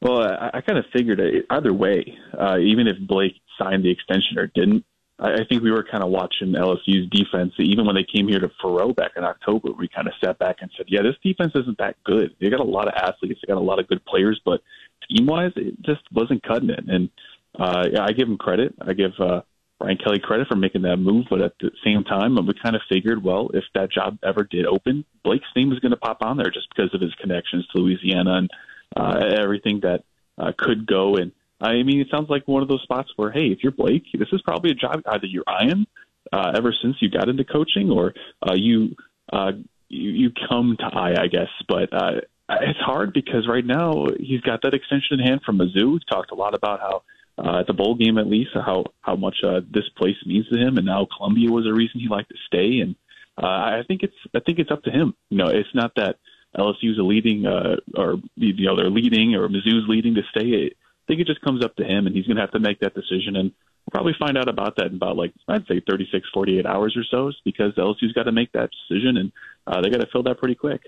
[0.02, 3.92] Well, I, I kind of figured it, either way, uh, even if Blake signed the
[3.92, 4.86] extension or didn't,
[5.20, 7.54] I, I think we were kind of watching LSU's defense.
[7.60, 10.58] Even when they came here to Faurot back in October, we kind of sat back
[10.62, 12.36] and said, "Yeah, this defense isn't that good.
[12.40, 14.62] They got a lot of athletes, they got a lot of good players, but
[15.10, 17.10] team wise, it just wasn't cutting it." And
[17.58, 18.76] uh, yeah, I give him credit.
[18.82, 19.42] I give uh,
[19.80, 22.82] Brian Kelly credit for making that move, but at the same time, we kind of
[22.90, 26.38] figured, well, if that job ever did open, Blake's name was going to pop on
[26.38, 28.50] there just because of his connections to Louisiana and
[28.96, 30.04] uh, everything that
[30.38, 31.16] uh, could go.
[31.16, 34.06] And I mean, it sounds like one of those spots where, hey, if you're Blake,
[34.14, 35.86] this is probably a job either you're eyeing
[36.32, 38.14] uh, ever since you got into coaching, or
[38.48, 38.96] uh, you,
[39.32, 39.52] uh,
[39.90, 41.50] you you come to eye, I guess.
[41.68, 42.22] But uh,
[42.62, 45.94] it's hard because right now he's got that extension in hand from Mizzou.
[45.94, 47.04] We've talked a lot about how
[47.38, 50.58] uh, at the bowl game, at least, how how much uh, this place means to
[50.58, 52.80] him, and now Columbia was a reason he liked to stay.
[52.80, 52.96] And
[53.38, 55.14] uh, I think it's I think it's up to him.
[55.30, 56.18] You know, it's not that
[56.58, 60.66] LSU's a leading uh, or you know they're leading or Mizzou's leading to stay.
[60.66, 60.70] I
[61.10, 62.94] think it just comes up to him, and he's going to have to make that
[62.94, 63.36] decision.
[63.36, 63.52] And
[63.92, 67.32] probably find out about that in about like I'd say 36, 48 hours or so,
[67.44, 69.32] because LSU's got to make that decision, and
[69.66, 70.82] uh, they got to fill that pretty quick.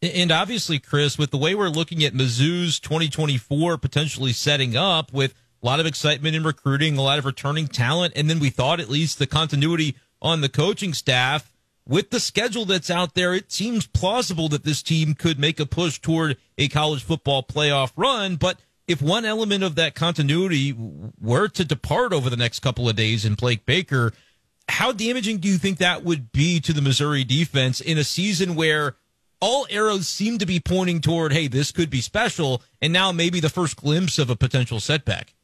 [0.00, 5.34] And obviously, Chris, with the way we're looking at Mizzou's 2024 potentially setting up with
[5.62, 8.80] a lot of excitement in recruiting, a lot of returning talent, and then we thought
[8.80, 11.50] at least the continuity on the coaching staff,
[11.86, 15.66] with the schedule that's out there, it seems plausible that this team could make a
[15.66, 18.36] push toward a college football playoff run.
[18.36, 20.74] But if one element of that continuity
[21.20, 24.12] were to depart over the next couple of days in Blake Baker,
[24.68, 28.54] how damaging do you think that would be to the Missouri defense in a season
[28.54, 28.96] where
[29.40, 33.40] all arrows seem to be pointing toward, hey, this could be special, and now maybe
[33.40, 35.34] the first glimpse of a potential setback?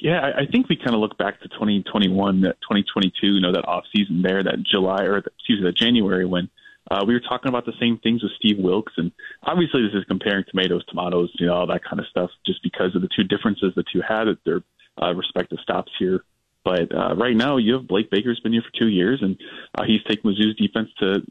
[0.00, 3.84] Yeah, I, think we kind of look back to 2021, 2022, you know, that off
[3.94, 6.50] season there, that July or excuse me, that January when
[6.90, 9.10] uh, we were talking about the same things with Steve Wilks, and
[9.42, 12.94] obviously this is comparing tomatoes, tomatoes, you know, all that kind of stuff, just because
[12.94, 14.62] of the two differences the two had at their
[15.00, 16.24] uh, respective stops here.
[16.64, 19.36] But uh, right now, you have Blake Baker's been here for two years, and
[19.76, 21.22] uh, he's taken Mizzou's defense to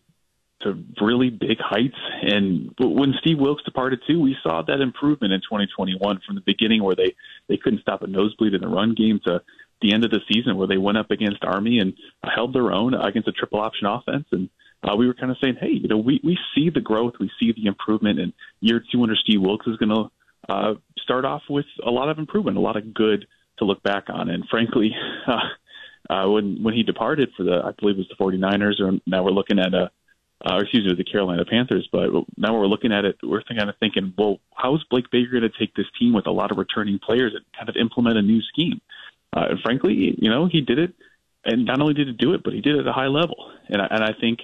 [0.62, 1.98] to really big heights.
[2.22, 6.84] And when Steve Wilks departed too, we saw that improvement in 2021 from the beginning,
[6.84, 7.16] where they
[7.48, 9.42] they couldn't stop a nosebleed in the run game, to
[9.82, 12.94] the end of the season, where they went up against Army and held their own
[12.94, 14.26] against a triple option offense.
[14.32, 14.50] And
[14.84, 17.32] uh, we were kind of saying, hey, you know, we we see the growth, we
[17.40, 20.12] see the improvement, and year two under Steve Wilks is going to
[20.50, 23.26] uh, start off with a lot of improvement, a lot of good
[23.60, 24.30] to look back on.
[24.30, 24.92] And frankly,
[25.28, 29.00] uh, uh, when when he departed for the, I believe it was the 49ers, or
[29.06, 29.92] now we're looking at a
[30.46, 31.88] uh, excuse me, the Carolina Panthers.
[31.92, 35.40] But now we're looking at it, we're kind of thinking, well, how is Blake Baker
[35.40, 38.18] going to take this team with a lot of returning players and kind of implement
[38.18, 38.82] a new scheme?
[39.36, 40.94] Uh, and frankly, you know, he did it,
[41.46, 43.52] and not only did he do it, but he did it at a high level.
[43.68, 44.40] And I, and I think,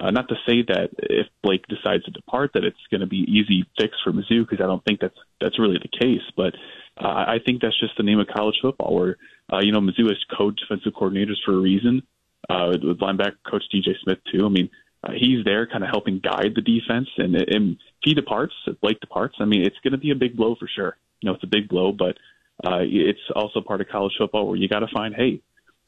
[0.00, 3.24] uh, not to say that if Blake decides to depart, that it's going to be
[3.28, 6.22] easy fix for Mizzou, because I don't think that's that's really the case.
[6.36, 6.54] But
[6.96, 9.16] uh, I think that's just the name of college football, where
[9.52, 12.02] uh, you know Mizzou has coach defensive coordinators for a reason.
[12.50, 14.44] Uh, with linebacker coach DJ Smith too.
[14.44, 14.68] I mean,
[15.04, 17.08] uh, he's there kind of helping guide the defense.
[17.16, 20.16] And, and if he departs, if Blake departs, I mean, it's going to be a
[20.16, 20.96] big blow for sure.
[21.20, 22.16] You know, it's a big blow, but
[22.64, 25.40] uh, it's also part of college football where you got to find, hey,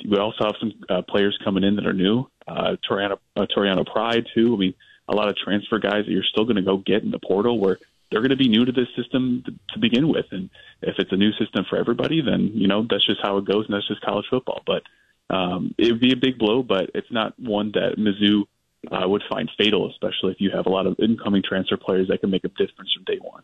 [0.08, 2.28] we also have some uh, players coming in that are new.
[2.46, 4.54] Uh, Toriano, uh, Pride, too.
[4.54, 4.74] I mean,
[5.08, 7.58] a lot of transfer guys that you're still going to go get in the portal
[7.58, 7.78] where
[8.10, 10.26] they're going to be new to this system to, to begin with.
[10.30, 10.50] And
[10.82, 13.66] if it's a new system for everybody, then, you know, that's just how it goes,
[13.66, 14.62] and that's just college football.
[14.66, 14.82] But
[15.34, 18.44] um, it would be a big blow, but it's not one that Mizzou
[18.92, 22.20] I would find fatal, especially if you have a lot of incoming transfer players that
[22.20, 23.42] can make a difference from day one.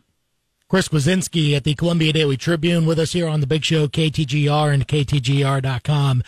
[0.71, 4.73] Chris Kwiecinski at the Columbia Daily Tribune with us here on the Big Show, KTGR
[4.73, 6.23] and KTGR.com.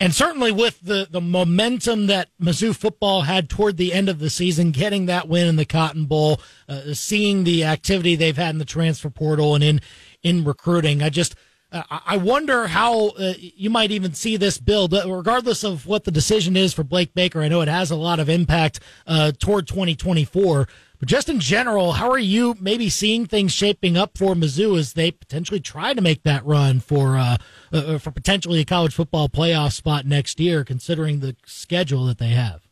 [0.00, 4.30] And certainly with the, the momentum that Mizzou football had toward the end of the
[4.30, 8.58] season, getting that win in the Cotton Bowl, uh, seeing the activity they've had in
[8.58, 9.82] the transfer portal and in,
[10.22, 11.34] in recruiting, I just–
[11.72, 16.10] uh, I wonder how uh, you might even see this build, regardless of what the
[16.10, 17.40] decision is for Blake Baker.
[17.40, 20.68] I know it has a lot of impact uh, toward 2024,
[21.02, 24.92] but just in general, how are you maybe seeing things shaping up for Mizzou as
[24.92, 27.38] they potentially try to make that run for uh,
[27.72, 32.28] uh, for potentially a college football playoff spot next year, considering the schedule that they
[32.28, 32.68] have?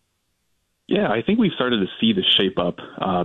[0.86, 2.76] Yeah, I think we started to see the shape up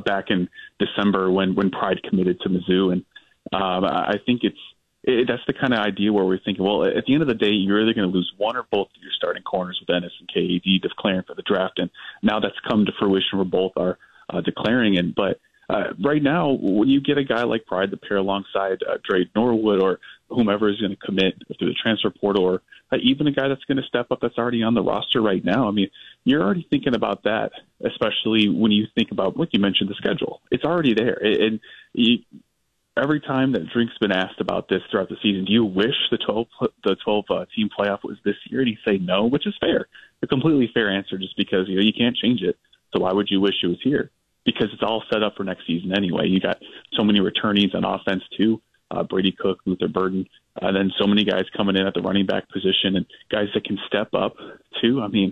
[0.06, 3.06] back in December when when Pride committed to Mizzou, and
[3.54, 4.58] um, I think it's
[5.04, 7.36] it, that's the kind of idea where we're thinking, well, at the end of the
[7.36, 10.14] day, you're either going to lose one or both of your starting corners with Ennis
[10.20, 11.92] and KAD declaring for the draft, and
[12.24, 14.98] now that's come to fruition where both are uh, declaring.
[14.98, 18.80] And but uh, right now, when you get a guy like Pride to pair alongside
[18.88, 22.62] uh, Dre Norwood or whomever is going to commit through the transfer portal, or
[22.92, 25.44] uh, even a guy that's going to step up that's already on the roster right
[25.44, 25.90] now, I mean,
[26.24, 27.52] you're already thinking about that,
[27.84, 30.42] especially when you think about, like you mentioned, the schedule.
[30.52, 31.60] It's already there, and
[31.94, 32.20] you,
[32.98, 36.18] every time that Drink's been asked about this throughout the season, do you wish the
[36.18, 36.48] 12
[36.84, 38.62] the 12 uh, team playoff was this year?
[38.62, 39.88] And he'd say no, which is fair,
[40.22, 42.58] a completely fair answer, just because you know you can't change it.
[42.96, 44.12] So why would you wish it was here?
[44.46, 46.28] Because it's all set up for next season anyway.
[46.28, 46.62] You got
[46.94, 48.62] so many returnees on offense too.
[48.92, 50.28] Uh, Brady Cook, Luther Burden,
[50.62, 53.48] and uh, then so many guys coming in at the running back position, and guys
[53.56, 54.36] that can step up
[54.80, 55.02] too.
[55.02, 55.32] I mean,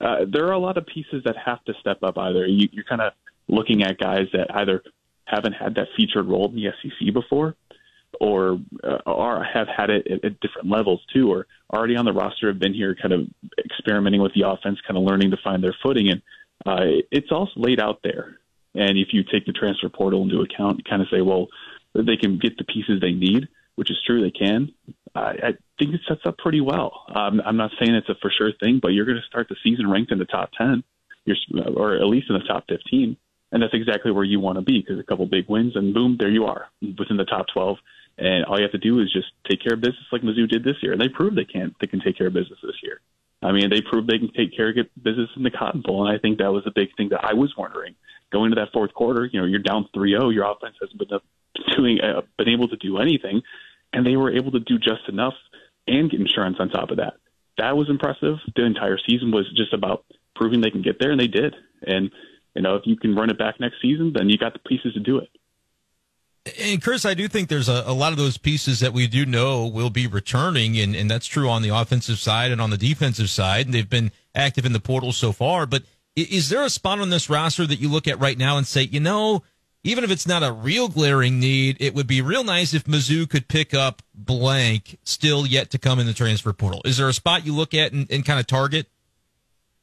[0.00, 2.18] uh, there are a lot of pieces that have to step up.
[2.18, 3.12] Either you, you're kind of
[3.46, 4.82] looking at guys that either
[5.24, 7.54] haven't had that featured role in the SEC before,
[8.20, 12.12] or uh, or have had it at, at different levels too, or already on the
[12.12, 13.28] roster have been here, kind of
[13.64, 16.20] experimenting with the offense, kind of learning to find their footing, and
[16.66, 18.38] uh, it's all laid out there.
[18.74, 21.48] And if you take the transfer portal into account, you kind of say, well,
[21.94, 24.72] they can get the pieces they need, which is true, they can.
[25.14, 27.04] Uh, I think it sets up pretty well.
[27.12, 29.56] Um, I'm not saying it's a for sure thing, but you're going to start the
[29.64, 30.84] season ranked in the top 10,
[31.74, 33.16] or at least in the top 15
[33.52, 36.16] and that's exactly where you want to be because a couple big wins and boom,
[36.18, 36.68] there you are
[36.98, 37.78] within the top 12.
[38.18, 40.62] And all you have to do is just take care of business like Mizzou did
[40.62, 40.92] this year.
[40.92, 43.00] And they proved they can they can take care of business this year.
[43.42, 46.14] I mean, they proved they can take care of business in the Cotton Bowl, and
[46.14, 47.94] I think that was a big thing that I was wondering
[48.32, 49.28] going into that fourth quarter.
[49.30, 51.18] You know, you're down 3-0, your offense hasn't been
[51.76, 53.42] doing uh, been able to do anything,
[53.92, 55.34] and they were able to do just enough
[55.86, 57.14] and get insurance on top of that.
[57.58, 58.36] That was impressive.
[58.56, 60.04] The entire season was just about
[60.36, 61.54] proving they can get there, and they did.
[61.82, 62.10] And
[62.54, 64.94] you know, if you can run it back next season, then you got the pieces
[64.94, 65.28] to do it.
[66.58, 69.26] And Chris, I do think there's a, a, lot of those pieces that we do
[69.26, 72.78] know will be returning, and, and that's true on the offensive side and on the
[72.78, 73.66] defensive side.
[73.66, 75.66] And they've been active in the portal so far.
[75.66, 75.82] But
[76.16, 78.82] is there a spot on this roster that you look at right now and say,
[78.82, 79.42] you know,
[79.84, 83.28] even if it's not a real glaring need, it would be real nice if Mizzou
[83.28, 86.80] could pick up blank still yet to come in the transfer portal.
[86.84, 88.86] Is there a spot you look at and, and kind of target?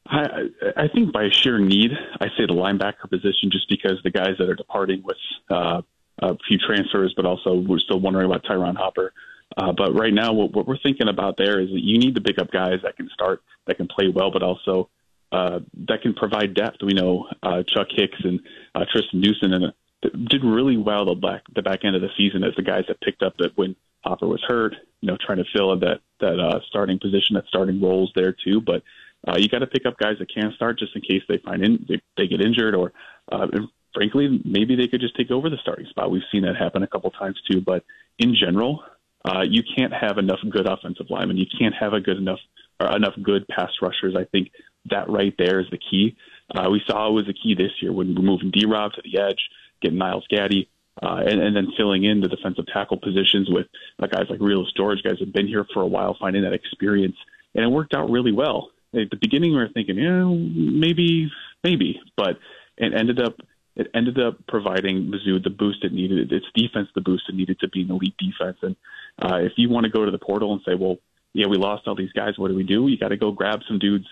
[0.08, 1.92] I, I think by sheer need,
[2.22, 5.18] I say the linebacker position, just because the guys that are departing with
[5.50, 5.82] uh,
[6.20, 9.14] a few transfers, but also we're still wondering about Ty'Ron Hopper.
[9.56, 12.22] Uh, but right now, what, what we're thinking about there is that you need to
[12.22, 14.90] pick up guys that can start, that can play well, but also
[15.32, 16.78] uh, that can provide depth.
[16.82, 18.40] We know uh, Chuck Hicks and
[18.76, 22.10] uh, Triston Newson and uh, did really well the back the back end of the
[22.18, 25.40] season as the guys that picked up that when Hopper was hurt, you know, trying
[25.40, 28.62] to fill that that uh, starting position, that starting roles there too.
[28.62, 28.84] But
[29.28, 31.64] uh, you got to pick up guys that can start just in case they find
[31.64, 32.94] in they, they get injured or
[33.32, 33.48] uh,
[33.94, 36.12] frankly, maybe they could just take over the starting spot.
[36.12, 37.62] We've seen that happen a couple times too.
[37.62, 37.84] But
[38.20, 38.84] in general,
[39.26, 41.38] uh, you can't have enough good offensive linemen.
[41.38, 42.40] You can't have a good enough
[42.80, 44.16] or enough good pass rushers.
[44.18, 44.52] I think
[44.90, 46.16] that right there is the key.
[46.54, 49.02] Uh, we saw it was the key this year when we're moving D Rob to
[49.04, 49.50] the edge,
[49.82, 50.70] getting Myles Gaddy,
[51.02, 53.68] uh, and, and then filling in the defensive tackle positions with
[54.02, 57.16] uh, guys like Realus George, guys have been here for a while, finding that experience,
[57.54, 58.72] and it worked out really well.
[58.94, 61.30] At the beginning, we were thinking, yeah, maybe,
[61.64, 62.38] maybe, but
[62.78, 63.36] it ended up
[63.78, 66.32] it ended up providing Mizzou the boost it needed.
[66.34, 68.58] Its defense the boost it needed to be an elite defense.
[68.64, 68.76] And
[69.22, 70.98] uh, if you want to go to the portal and say, well,
[71.34, 72.34] yeah, we lost all these guys.
[72.38, 72.88] What do we do?
[72.88, 74.08] You got to go grab some dudes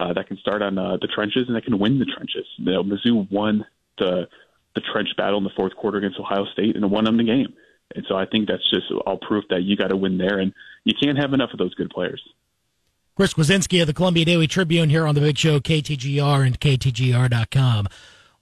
[0.00, 2.46] uh, that can start on uh, the trenches and that can win the trenches.
[2.56, 3.66] You know, Mizzou won
[3.98, 4.26] the
[4.74, 7.52] the trench battle in the fourth quarter against Ohio State and won them the game.
[7.94, 10.54] And so I think that's just all proof that you got to win there, and
[10.84, 12.22] you can't have enough of those good players.
[13.16, 17.88] Chris Kwiecinski of the Columbia Daily Tribune here on the Big Show, KTGR and KTGR.com.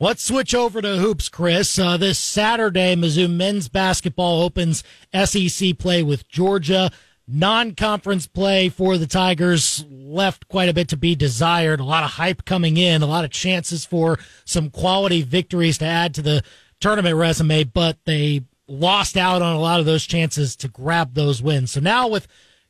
[0.00, 1.76] Let's switch over to hoops, Chris.
[1.76, 6.92] Uh, this Saturday, Mizzou men's basketball opens SEC play with Georgia.
[7.26, 11.80] Non-conference play for the Tigers left quite a bit to be desired.
[11.80, 15.86] A lot of hype coming in, a lot of chances for some quality victories to
[15.86, 16.44] add to the
[16.78, 21.42] tournament resume, but they lost out on a lot of those chances to grab those
[21.42, 21.72] wins.
[21.72, 22.28] So now with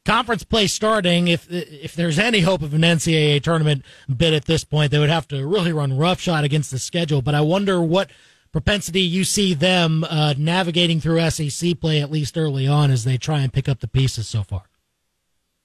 [0.08, 4.64] conference play starting, if if there's any hope of an NCAA tournament bid at this
[4.64, 7.20] point, they would have to really run roughshod against the schedule.
[7.20, 8.10] But I wonder what
[8.50, 13.18] propensity you see them uh, navigating through SEC play at least early on as they
[13.18, 14.62] try and pick up the pieces so far.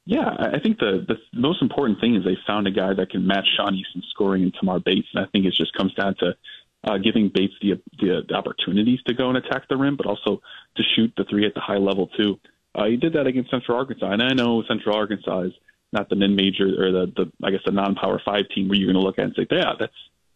[0.05, 3.25] Yeah, I think the the most important thing is they found a guy that can
[3.25, 6.35] match Sean Easton's scoring and Tamar Bates, and I think it just comes down to
[6.83, 10.41] uh, giving Bates the, the the opportunities to go and attack the rim, but also
[10.75, 12.37] to shoot the three at the high level too.
[12.75, 15.53] Uh, he did that against Central Arkansas, and I know Central Arkansas is
[15.91, 19.01] not the mid-major or the, the I guess the non-power five team where you're going
[19.01, 19.93] to look at and say, yeah, that's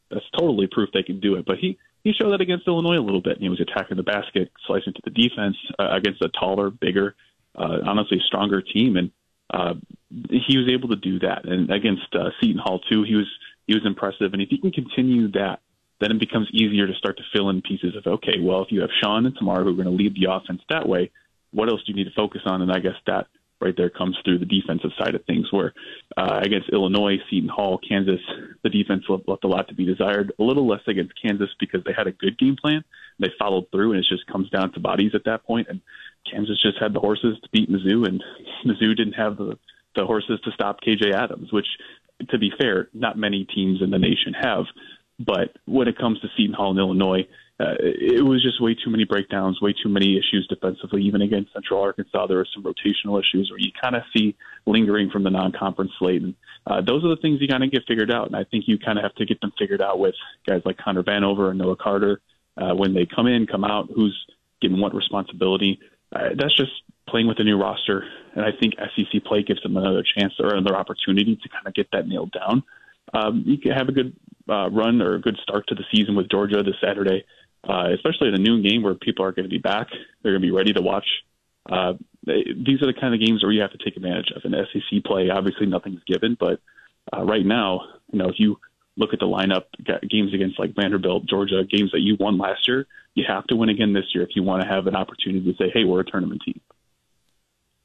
[0.10, 1.46] that's totally proof they can do it.
[1.46, 3.40] But he he showed that against Illinois a little bit.
[3.40, 7.16] He was attacking the basket, slicing to the defense uh, against a taller, bigger,
[7.56, 9.12] uh, honestly stronger team, and
[9.52, 9.74] uh,
[10.30, 11.46] he was able to do that.
[11.46, 13.28] And against uh, Seton Hall too, he was
[13.66, 14.34] he was impressive.
[14.34, 15.60] And if he can continue that,
[16.00, 18.82] then it becomes easier to start to fill in pieces of okay, well, if you
[18.82, 21.12] have Sean and Tamar who are going to lead the offense that way
[21.52, 22.62] what else do you need to focus on?
[22.62, 23.28] And I guess that
[23.60, 25.74] right there comes through the defensive side of things, where
[26.16, 28.20] uh, against Illinois, Seton Hall, Kansas,
[28.64, 30.32] the defense left, left a lot to be desired.
[30.40, 32.84] A little less against Kansas because they had a good game plan.
[33.20, 35.68] They followed through, and it just comes down to bodies at that point.
[35.70, 35.82] And
[36.32, 38.24] Kansas just had the horses to beat Mizzou, and
[38.66, 39.58] Mizzou didn't have the
[39.96, 41.66] the horses to stop KJ Adams, which,
[42.30, 44.66] to be fair, not many teams in the nation have.
[45.20, 47.28] But when it comes to Seton Hall and Illinois,
[47.60, 51.02] uh, it was just way too many breakdowns, way too many issues defensively.
[51.02, 54.36] Even against Central Arkansas, there were some rotational issues where you kind of see
[54.68, 56.36] lingering from the non-conference slate, and
[56.68, 58.28] uh, those are the things you kind of get figured out.
[58.28, 60.14] And I think you kind of have to get them figured out with
[60.48, 62.22] guys like Connor Vanover and Noah Carter
[62.58, 64.16] uh, when they come in, come out, who's
[64.62, 65.80] getting what responsibility.
[66.16, 66.72] Uh, that's just
[67.10, 68.04] playing with a new roster,
[68.36, 71.74] and I think SEC play gives them another chance or another opportunity to kind of
[71.74, 72.64] get that nailed down.
[73.14, 74.16] Um, you can have a good
[74.48, 77.24] uh, run or a good start to the season with Georgia this Saturday
[77.64, 79.88] uh, especially a noon game where people are going to be back.
[80.22, 81.08] They're going to be ready to watch.
[81.70, 81.94] Uh,
[82.26, 84.44] these are the kind of games where you have to take advantage of.
[84.46, 86.60] In SEC play, obviously nothing's given, but
[87.16, 87.82] uh, right now,
[88.12, 88.60] you know, if you
[88.98, 89.64] look at the lineup,
[90.10, 93.70] games against like Vanderbilt, Georgia, games that you won last year, you have to win
[93.70, 96.06] again this year if you want to have an opportunity to say, hey, we're a
[96.06, 96.60] tournament team.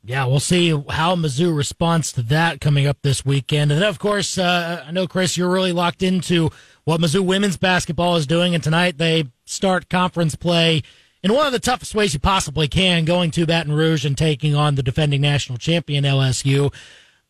[0.05, 3.71] Yeah, we'll see how Mizzou responds to that coming up this weekend.
[3.71, 6.51] And then, of course, uh, I know, Chris, you're really locked into
[6.83, 8.53] what Mizzou women's basketball is doing.
[8.53, 10.83] And tonight they start conference play
[11.23, 14.57] in one of the toughest ways you possibly can, going to Baton Rouge and taking
[14.57, 16.75] on the defending national champion LSU.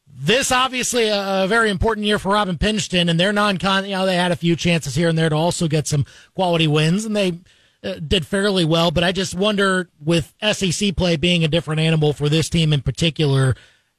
[0.06, 3.84] this obviously a, a, very important year for Robin Pingeton and their non-con.
[3.84, 6.66] You know, they had a few chances here and there to also get some quality
[6.66, 7.38] wins, and they
[7.84, 8.90] uh, did fairly well.
[8.90, 12.82] But I just wonder, with SEC play being a different animal for this team in
[12.82, 13.54] particular,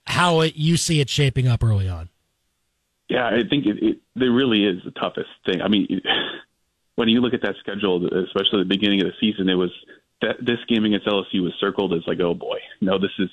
[0.05, 2.09] how it, you see it shaping up early on.
[3.09, 5.61] Yeah, I think it, it, it really is the toughest thing.
[5.61, 6.01] I mean,
[6.95, 9.71] when you look at that schedule, especially the beginning of the season, it was
[10.21, 13.29] that this game against LSU was circled as like, oh boy, no, this is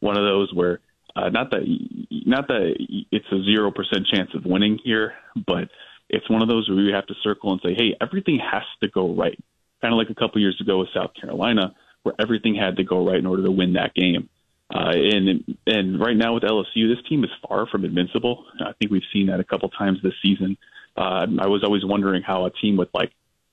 [0.00, 0.80] one of those where
[1.16, 1.62] uh, not that
[2.10, 2.74] not that
[3.10, 5.14] it's a zero percent chance of winning here,
[5.46, 5.68] but
[6.10, 8.88] it's one of those where you have to circle and say, hey, everything has to
[8.88, 9.38] go right.
[9.84, 11.74] Kind of like a couple years ago with South Carolina,
[12.04, 14.30] where everything had to go right in order to win that game.
[14.74, 18.46] Uh, and and right now with LSU, this team is far from invincible.
[18.60, 20.56] I think we've seen that a couple times this season.
[20.96, 23.12] Uh, I was always wondering how a team with like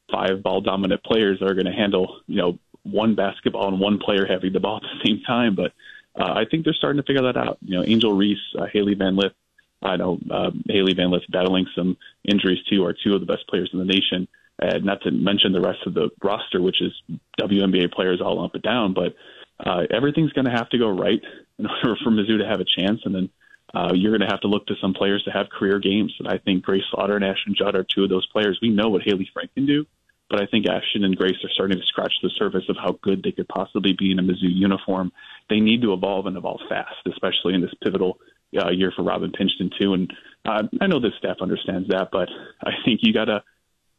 [0.09, 4.25] five ball dominant players are going to handle you know one basketball and one player
[4.25, 5.53] having the ball at the same time.
[5.53, 5.73] But
[6.17, 7.57] uh, I think they're starting to figure that out.
[7.61, 9.33] You know, Angel Reese, uh, Hailey Van Lith.
[9.81, 13.49] I know uh, Hailey Van Lith battling some injuries too, are two of the best
[13.49, 14.29] players in the nation.
[14.61, 16.91] And not to mention the rest of the roster, which is
[17.39, 18.93] WNBA players all up and down.
[18.93, 19.15] But
[19.59, 21.21] uh, everything's going to have to go right
[21.57, 23.01] in order for Mizzou to have a chance.
[23.05, 23.29] And then
[23.73, 26.13] uh, you're going to have to look to some players to have career games.
[26.19, 28.59] And I think Grace Slaughter and Ashton Judd are two of those players.
[28.61, 29.85] We know what Hayley Frank can do,
[30.29, 33.23] but I think Ashton and Grace are starting to scratch the surface of how good
[33.23, 35.11] they could possibly be in a Mizzou uniform.
[35.49, 38.19] They need to evolve and evolve fast, especially in this pivotal
[38.59, 39.93] uh, year for Robin Pingeton too.
[39.93, 40.13] And
[40.45, 42.29] uh, I know this staff understands that, but
[42.63, 43.43] I think you got to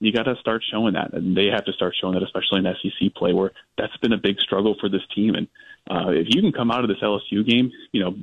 [0.03, 2.74] you got to start showing that, and they have to start showing that, especially in
[2.82, 5.34] SEC play, where that's been a big struggle for this team.
[5.34, 5.46] And
[5.88, 8.14] uh, if you can come out of this LSU game, you know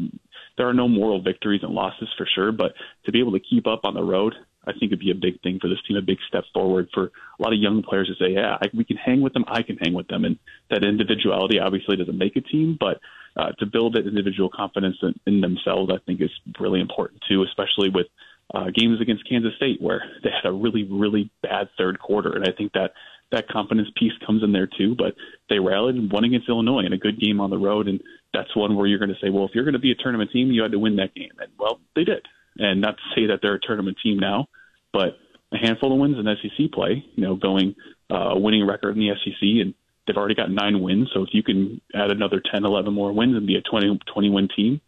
[0.57, 2.73] there are no moral victories and losses for sure, but
[3.05, 4.35] to be able to keep up on the road,
[4.67, 7.05] I think it'd be a big thing for this team, a big step forward for
[7.05, 9.63] a lot of young players to say, yeah, I, we can hang with them, I
[9.63, 10.37] can hang with them, and
[10.69, 12.99] that individuality obviously doesn't make a team, but
[13.37, 17.43] uh, to build that individual confidence in, in themselves, I think is really important too,
[17.43, 18.07] especially with
[18.53, 22.33] uh, games against Kansas State where they had a really, really bad third quarter.
[22.33, 22.91] And I think that
[23.31, 24.95] that confidence piece comes in there too.
[24.97, 25.15] But
[25.49, 27.87] they rallied and won against Illinois in a good game on the road.
[27.87, 28.01] And
[28.33, 30.31] that's one where you're going to say, well, if you're going to be a tournament
[30.31, 31.31] team, you had to win that game.
[31.39, 32.25] And well, they did.
[32.57, 34.47] And not to say that they're a tournament team now,
[34.91, 35.17] but
[35.51, 37.75] a handful of wins in SEC play, you know, going
[38.09, 39.73] uh, winning record in the SEC and
[40.09, 41.09] they've already got nine wins.
[41.13, 44.29] So if you can add another 10, 11 more wins and be a 20, 20
[44.29, 44.81] win team,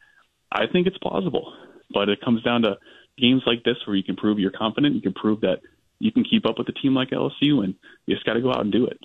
[0.51, 1.53] I think it's plausible.
[1.93, 2.77] But it comes down to
[3.21, 5.61] games like this where you can prove you're confident, you can prove that
[5.99, 8.49] you can keep up with a team like LSU, and you just got to go
[8.49, 8.99] out and do it.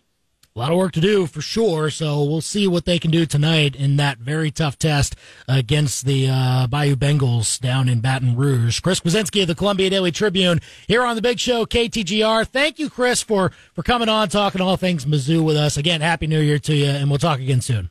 [0.54, 1.90] A lot of work to do for sure.
[1.90, 5.14] So we'll see what they can do tonight in that very tough test
[5.46, 8.80] against the uh, Bayou Bengals down in Baton Rouge.
[8.80, 12.46] Chris Kwiecinski of the Columbia Daily Tribune here on the Big Show KTGR.
[12.46, 15.76] Thank you, Chris, for for coming on talking all things Mizzou with us.
[15.76, 17.90] Again, happy New Year to you, and we'll talk again soon.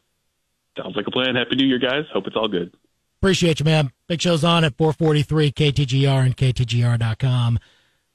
[0.76, 1.36] Sounds like a plan.
[1.36, 2.06] Happy New Year, guys.
[2.12, 2.74] Hope it's all good.
[3.22, 3.92] Appreciate you, man.
[4.08, 7.60] Big show's on at 443 KTGR and KTGR.com.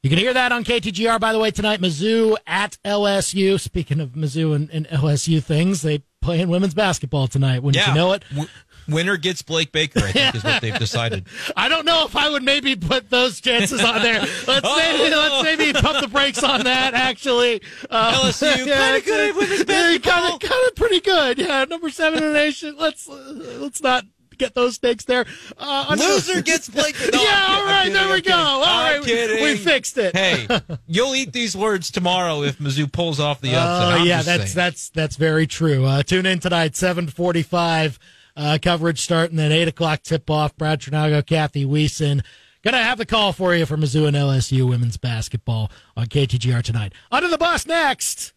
[0.03, 1.81] You can hear that on KTGR, by the way, tonight.
[1.81, 3.61] Mizzou at LSU.
[3.61, 7.63] Speaking of Mizzou and, and LSU things, they play in women's basketball tonight.
[7.63, 7.93] Wouldn't yeah.
[7.93, 8.25] you know it?
[8.31, 8.49] W-
[8.89, 11.27] winner gets Blake Baker, I think is what they've decided.
[11.57, 14.21] I don't know if I would maybe put those chances on there.
[14.21, 14.77] Let's oh.
[14.77, 16.95] maybe let's maybe pump the brakes on that.
[16.95, 20.13] Actually, um, LSU yeah, kind of good at women's basketball.
[20.13, 21.39] Kind of, kind of pretty good.
[21.39, 22.77] Yeah, number seven in the nation.
[22.79, 24.05] Let's let's not
[24.41, 25.27] get those stakes there.
[25.57, 26.97] Uh, Loser gets Blake.
[27.13, 28.35] No, yeah, all right, kidding, there we go.
[28.35, 30.17] All right, we, we, fixed it.
[30.17, 30.47] Hey,
[30.87, 34.01] you'll eat these words tomorrow if Mizzou pulls off the upset.
[34.01, 34.55] Oh yeah, that's saying.
[34.55, 35.85] that's that's very true.
[35.85, 37.99] Uh, tune in tonight, seven forty-five.
[38.37, 40.03] Uh, coverage starting at eight o'clock.
[40.03, 40.57] Tip off.
[40.57, 42.23] Brad Trinago, Kathy Weeson.
[42.63, 46.93] Gonna have the call for you for Mizzou and LSU women's basketball on KTGR tonight.
[47.11, 48.33] Under the bus next.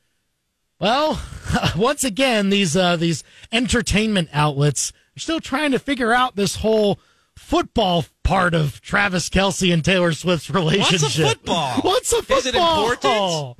[0.80, 1.22] Well,
[1.78, 6.99] once again, these uh, these entertainment outlets are still trying to figure out this whole
[7.36, 11.01] football part of Travis Kelce and Taylor Swift's relationship.
[11.01, 11.78] What's a football?
[11.82, 12.38] What's a football?
[12.38, 13.57] Is it important?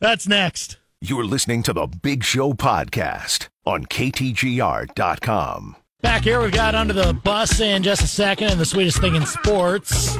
[0.00, 0.78] That's next.
[1.00, 5.76] You're listening to the Big Show podcast on KTGR.com.
[6.02, 9.14] Back here, we've got under the bus in just a second, and the sweetest thing
[9.14, 10.16] in sports.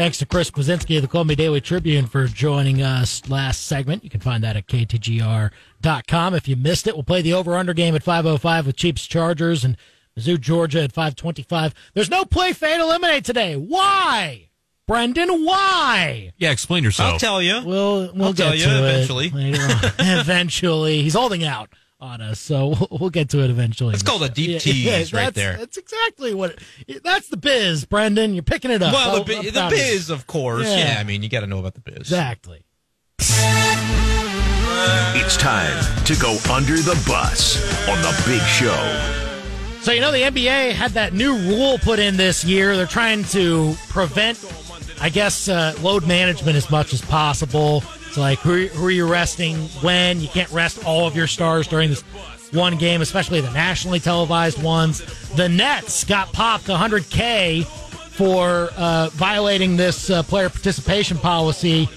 [0.00, 4.02] Thanks to Chris Kwiecinski of the Columbia Daily Tribune for joining us last segment.
[4.02, 6.34] You can find that at ktgr.com.
[6.34, 9.76] If you missed it, we'll play the over-under game at 505 with Chiefs Chargers and
[10.18, 11.74] Mizzou, Georgia at 525.
[11.92, 13.56] There's no play fade eliminate today.
[13.56, 14.48] Why?
[14.88, 16.32] Brendan, why?
[16.38, 17.12] Yeah, explain yourself.
[17.12, 17.60] I'll tell you.
[17.62, 19.30] We'll, we'll I'll get tell you to eventually.
[19.98, 21.02] eventually.
[21.02, 21.68] He's holding out
[22.00, 22.40] on us.
[22.40, 23.94] So we'll, get to it eventually.
[23.94, 25.56] It's called a deep tease right there.
[25.56, 26.58] That's exactly what.
[26.86, 28.34] It, that's the biz, Brendan.
[28.34, 28.92] You're picking it up.
[28.92, 30.66] Well, the, the biz, of course.
[30.66, 30.94] Yeah.
[30.94, 31.96] yeah, I mean, you got to know about the biz.
[31.98, 32.64] Exactly.
[35.12, 39.28] It's time to go under the bus on the Big Show.
[39.82, 42.76] So, you know, the NBA had that new rule put in this year.
[42.76, 44.38] They're trying to prevent,
[45.00, 47.82] I guess, uh, load management as much as possible.
[48.12, 50.20] So, like, who, who are you resting when?
[50.20, 52.00] You can't rest all of your stars during this
[52.52, 55.00] one game, especially the nationally televised ones.
[55.36, 61.88] The Nets got popped 100K for uh, violating this uh, player participation policy.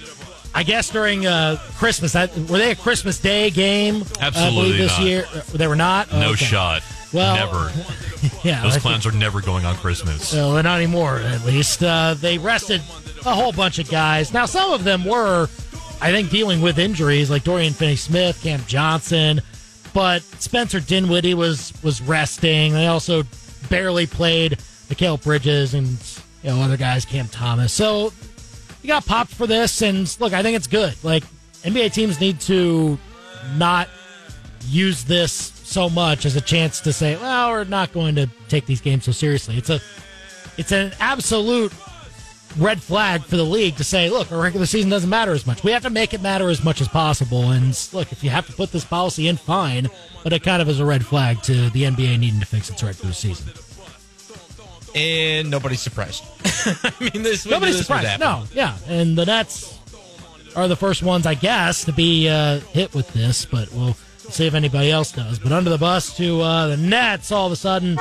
[0.56, 2.28] I guess during uh, Christmas, were
[2.60, 4.04] they a Christmas Day game?
[4.22, 5.02] I Absolutely this not.
[5.08, 6.12] year, Uh, they were not.
[6.14, 6.46] No Okay.
[6.46, 6.84] shot.
[7.12, 7.72] Well, never.
[8.44, 10.30] Yeah, Those clowns are never going on Christmas.
[10.30, 11.84] so not anymore, at least.
[11.84, 12.80] Uh, they rested
[13.26, 14.32] a whole bunch of guys.
[14.32, 15.50] Now, some of them were,
[16.04, 19.42] I think, dealing with injuries, like Dorian Finney-Smith, Cam Johnson,
[19.94, 22.74] but Spencer Dinwiddie was was resting.
[22.74, 23.24] They also
[23.70, 24.58] barely played
[24.90, 25.88] Mikal Bridges and
[26.44, 27.72] you know other guys, Cam Thomas.
[27.72, 28.12] So
[28.82, 30.94] you got popped for this, and look, I think it's good.
[31.06, 31.24] Like
[31.62, 33.00] NBA teams need to
[33.56, 33.88] not
[34.68, 38.66] use this so much as a chance to say, well, we're not going to take
[38.66, 39.58] these games so seriously.
[39.58, 39.80] It's a
[40.58, 41.72] it's an absolute
[42.58, 45.64] red flag for the league to say, look, our regular season doesn't matter as much.
[45.64, 47.52] We have to make it matter as much as possible.
[47.52, 49.90] And look, if you have to put this policy in, fine.
[50.24, 52.82] But it kind of is a red flag to the NBA needing to fix its
[52.84, 53.52] regular season.
[54.96, 56.24] and nobody's surprised.
[56.66, 58.20] I mean, this Nobody's this surprised.
[58.20, 58.78] No, yeah.
[58.88, 59.78] And the Nets
[60.56, 64.46] are the first ones, I guess, to be uh, hit with this, but we'll see
[64.48, 65.40] if anybody else does.
[65.40, 67.98] But under the bus to uh, the Nets, all of a sudden,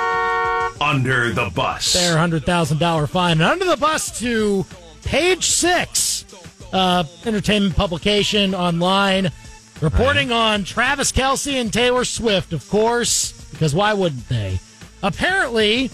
[0.82, 1.92] Under the bus.
[1.92, 3.32] their hundred thousand dollar fine.
[3.40, 4.66] And under the bus to
[5.04, 6.24] page six,
[6.72, 9.30] uh, entertainment publication online,
[9.80, 14.58] reporting on Travis Kelce and Taylor Swift, of course, because why wouldn't they?
[15.02, 15.90] Apparently,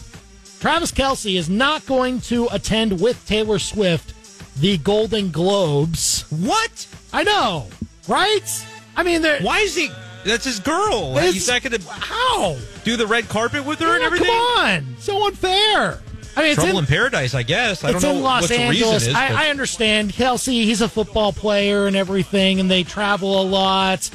[0.61, 4.15] Travis Kelce is not going to attend with Taylor Swift
[4.61, 6.25] the Golden Globes.
[6.31, 6.87] What?
[7.13, 7.69] I know,
[8.09, 8.67] right?
[8.97, 9.89] I mean, Why is he?
[10.29, 11.17] That's his girl.
[11.19, 12.57] It's- He's not going to how?
[12.85, 14.29] do the red carpet with her and everything.
[14.29, 16.01] Come on, so unfair.
[16.37, 17.83] I mean, it's Trouble in- in paradise, I guess.
[17.83, 19.07] I it's don't know in Los Angeles.
[19.09, 19.15] is.
[19.15, 20.53] I, I understand Kelce.
[20.53, 24.09] He's a football player and everything, and they travel a lot.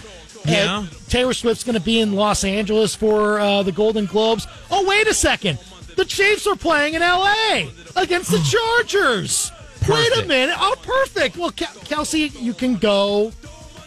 [0.45, 0.79] Yeah.
[0.79, 4.47] Uh, Taylor Swift's going to be in Los Angeles for uh, the Golden Globes.
[4.71, 5.57] Oh, wait a second.
[5.95, 7.69] The Chiefs are playing in L.A.
[7.95, 8.39] against the
[8.83, 9.51] Chargers.
[9.87, 10.55] Wait a minute.
[10.57, 11.35] Oh, perfect.
[11.37, 13.31] Well, Kelce, you can go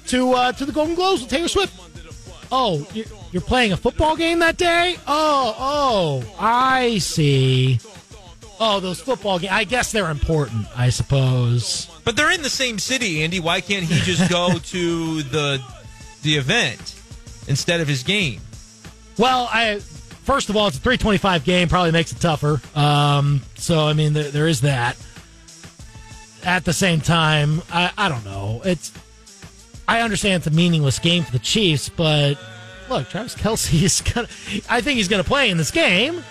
[0.08, 1.85] to uh, to the Golden Globes with Taylor Swift.
[2.50, 4.96] Oh, you're, you're playing a football game that day?
[5.06, 7.80] Oh, oh, I see.
[8.58, 9.52] Oh, those football games.
[9.52, 11.90] I guess they're important, I suppose.
[12.04, 13.40] But they're in the same city, Andy.
[13.40, 15.62] Why can't he just go to the
[16.22, 16.94] the event
[17.48, 18.40] instead of his game?
[19.18, 19.80] Well, I
[20.26, 22.60] first of all, it's a 325 game, probably makes it tougher.
[22.74, 24.96] Um, so, I mean, there, there is that.
[26.44, 28.60] At the same time, I, I don't know.
[28.64, 28.92] It's
[29.88, 32.36] I understand it's a meaningless game for the Chiefs, but
[32.88, 34.28] look, Travis Kelce is gonna.
[34.68, 36.22] I think he's gonna play in this game.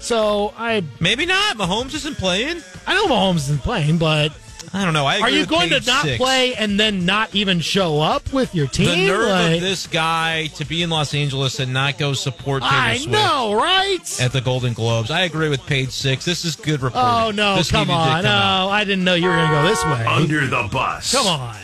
[0.00, 1.56] So I Maybe not.
[1.56, 2.62] Mahomes isn't playing.
[2.86, 4.30] I know Mahomes isn't playing, but
[4.72, 5.06] I don't know.
[5.06, 6.18] I are you with going to not six.
[6.18, 8.86] play and then not even show up with your team?
[8.86, 12.62] The nerve Like, of this guy to be in Los Angeles and not go support
[12.62, 14.20] Taylor I Swift know, right?
[14.20, 15.10] at the Golden Globes.
[15.10, 16.24] I agree with page six.
[16.24, 17.10] This is good reporting.
[17.10, 17.56] Oh no!
[17.56, 18.08] This come on!
[18.22, 18.68] come No, out.
[18.68, 20.04] I didn't know you were going to go this way.
[20.06, 21.12] Under the bus.
[21.12, 21.56] Come on,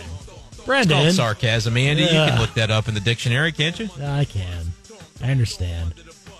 [0.64, 1.12] Called Brendan.
[1.12, 2.02] sarcasm, Andy.
[2.02, 3.88] You can look that up in the dictionary, can't you?
[4.02, 4.66] I can.
[5.22, 5.94] I understand.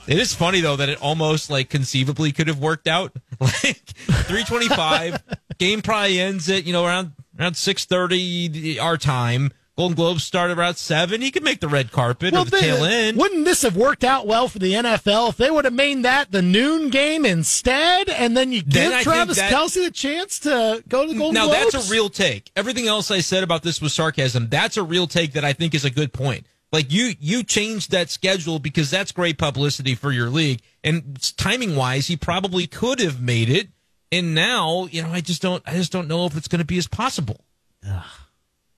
[0.06, 3.12] It is funny though that it almost like conceivably could have worked out.
[3.40, 3.82] Like
[4.26, 5.22] three twenty five,
[5.58, 9.52] game probably ends at you know around around six thirty our time.
[9.76, 11.20] Golden Globes start around seven.
[11.20, 13.16] He could make the red carpet or the they- tail end.
[13.18, 16.30] wouldn't this have worked out well for the NFL if they would have made that
[16.30, 20.38] the noon game instead, and then you give I think Travis that- Kelce the chance
[20.40, 21.58] to go to the Golden now Globes?
[21.58, 22.52] Now that's a real take.
[22.54, 24.48] Everything else I said about this was sarcasm.
[24.48, 26.46] That's a real take that I think is a good point.
[26.70, 30.60] Like you, you changed that schedule because that's great publicity for your league.
[30.84, 33.68] And timing wise, he probably could have made it.
[34.12, 36.64] And now, you know, I just don't, I just don't know if it's going to
[36.64, 37.44] be as possible.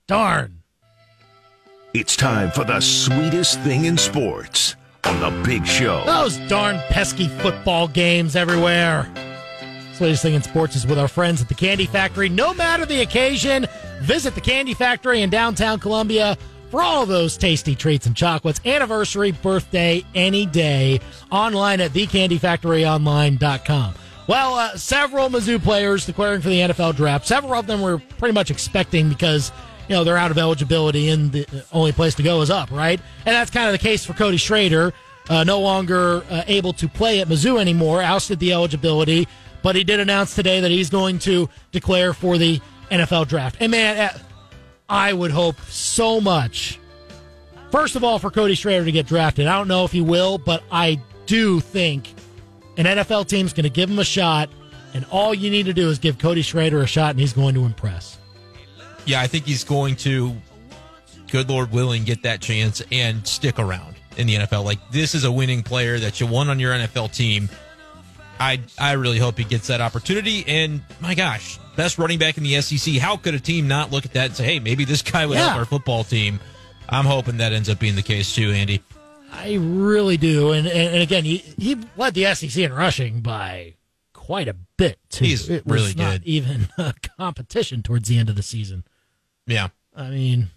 [0.07, 0.63] darn.
[1.93, 4.75] It's time for the sweetest thing in sports
[5.05, 6.03] on the big show.
[6.05, 9.09] Those darn pesky football games everywhere.
[9.93, 12.27] Sweetest thing in sports is with our friends at the Candy Factory.
[12.27, 13.67] No matter the occasion,
[14.01, 16.37] visit the Candy Factory in downtown Columbia
[16.69, 18.59] for all those tasty treats and chocolates.
[18.65, 20.99] Anniversary, birthday, any day.
[21.31, 23.93] Online at thecandyfactoryonline.com.
[24.27, 27.25] Well, uh, several Mizzou players declaring for the NFL draft.
[27.25, 29.53] Several of them were pretty much expecting because
[29.87, 32.99] you know they're out of eligibility and the only place to go is up, right?
[33.25, 34.93] And that's kind of the case for Cody Schrader.
[35.29, 39.27] Uh, no longer uh, able to play at Mizzou anymore, ousted the eligibility,
[39.61, 43.57] but he did announce today that he's going to declare for the NFL draft.
[43.59, 44.17] And man, uh,
[44.87, 46.79] I would hope so much.
[47.71, 49.47] First of all, for Cody Schrader to get drafted.
[49.47, 52.07] I don't know if he will, but I do think
[52.77, 54.49] an NFL team's going to give him a shot,
[54.93, 57.53] and all you need to do is give Cody Schrader a shot, and he's going
[57.55, 58.17] to impress.
[59.07, 60.35] Yeah, I think he's going to,
[61.31, 64.63] good Lord willing, get that chance and stick around in the NFL.
[64.65, 67.49] Like this is a winning player that you want on your NFL team.
[68.39, 70.43] I I really hope he gets that opportunity.
[70.47, 72.95] And my gosh, best running back in the SEC.
[72.95, 75.37] How could a team not look at that and say, hey, maybe this guy would
[75.37, 75.45] Yeah.
[75.47, 76.39] help our football team?
[76.89, 78.83] I'm hoping that ends up being the case too, Andy.
[79.31, 80.51] I really do.
[80.51, 83.73] And, and, and again, he, he led the SEC in rushing by
[84.13, 85.25] quite a bit, too.
[85.25, 86.23] He's it really not good.
[86.23, 88.85] even a competition towards the end of the season.
[89.47, 89.69] Yeah.
[89.95, 90.49] I mean,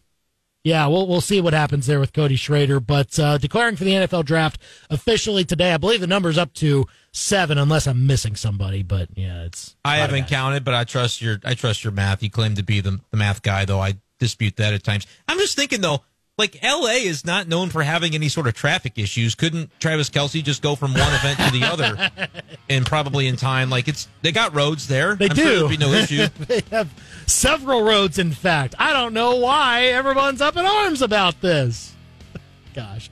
[0.62, 2.80] yeah, we'll we'll see what happens there with Cody Schrader.
[2.80, 4.60] But uh, declaring for the NFL draft
[4.90, 8.82] officially today, I believe the number's up to seven, unless I'm missing somebody.
[8.82, 12.22] But yeah, it's I haven't counted, but I trust your I trust your math.
[12.22, 15.06] You claim to be the, the math guy, though I dispute that at times.
[15.26, 16.02] I'm just thinking though,
[16.40, 19.34] like LA is not known for having any sort of traffic issues.
[19.34, 22.10] Couldn't Travis Kelce just go from one event to the other
[22.70, 23.70] and probably in time?
[23.70, 25.14] Like it's they got roads there.
[25.14, 25.58] They I'm do.
[25.58, 26.26] Sure be no issue.
[26.48, 26.90] they have
[27.26, 28.18] several roads.
[28.18, 31.94] In fact, I don't know why everyone's up in arms about this.
[32.74, 33.10] Gosh.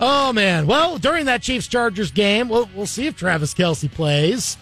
[0.00, 0.66] Oh man.
[0.66, 4.58] Well, during that Chiefs Chargers game, we'll, we'll see if Travis Kelce plays.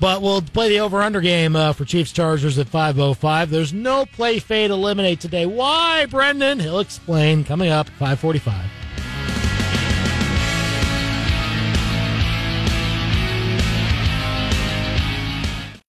[0.00, 3.50] But we'll play the over under game uh, for Chiefs Chargers at 505.
[3.50, 5.44] There's no play fade eliminate today.
[5.44, 6.60] Why, Brendan?
[6.60, 8.77] He'll explain coming up at 545.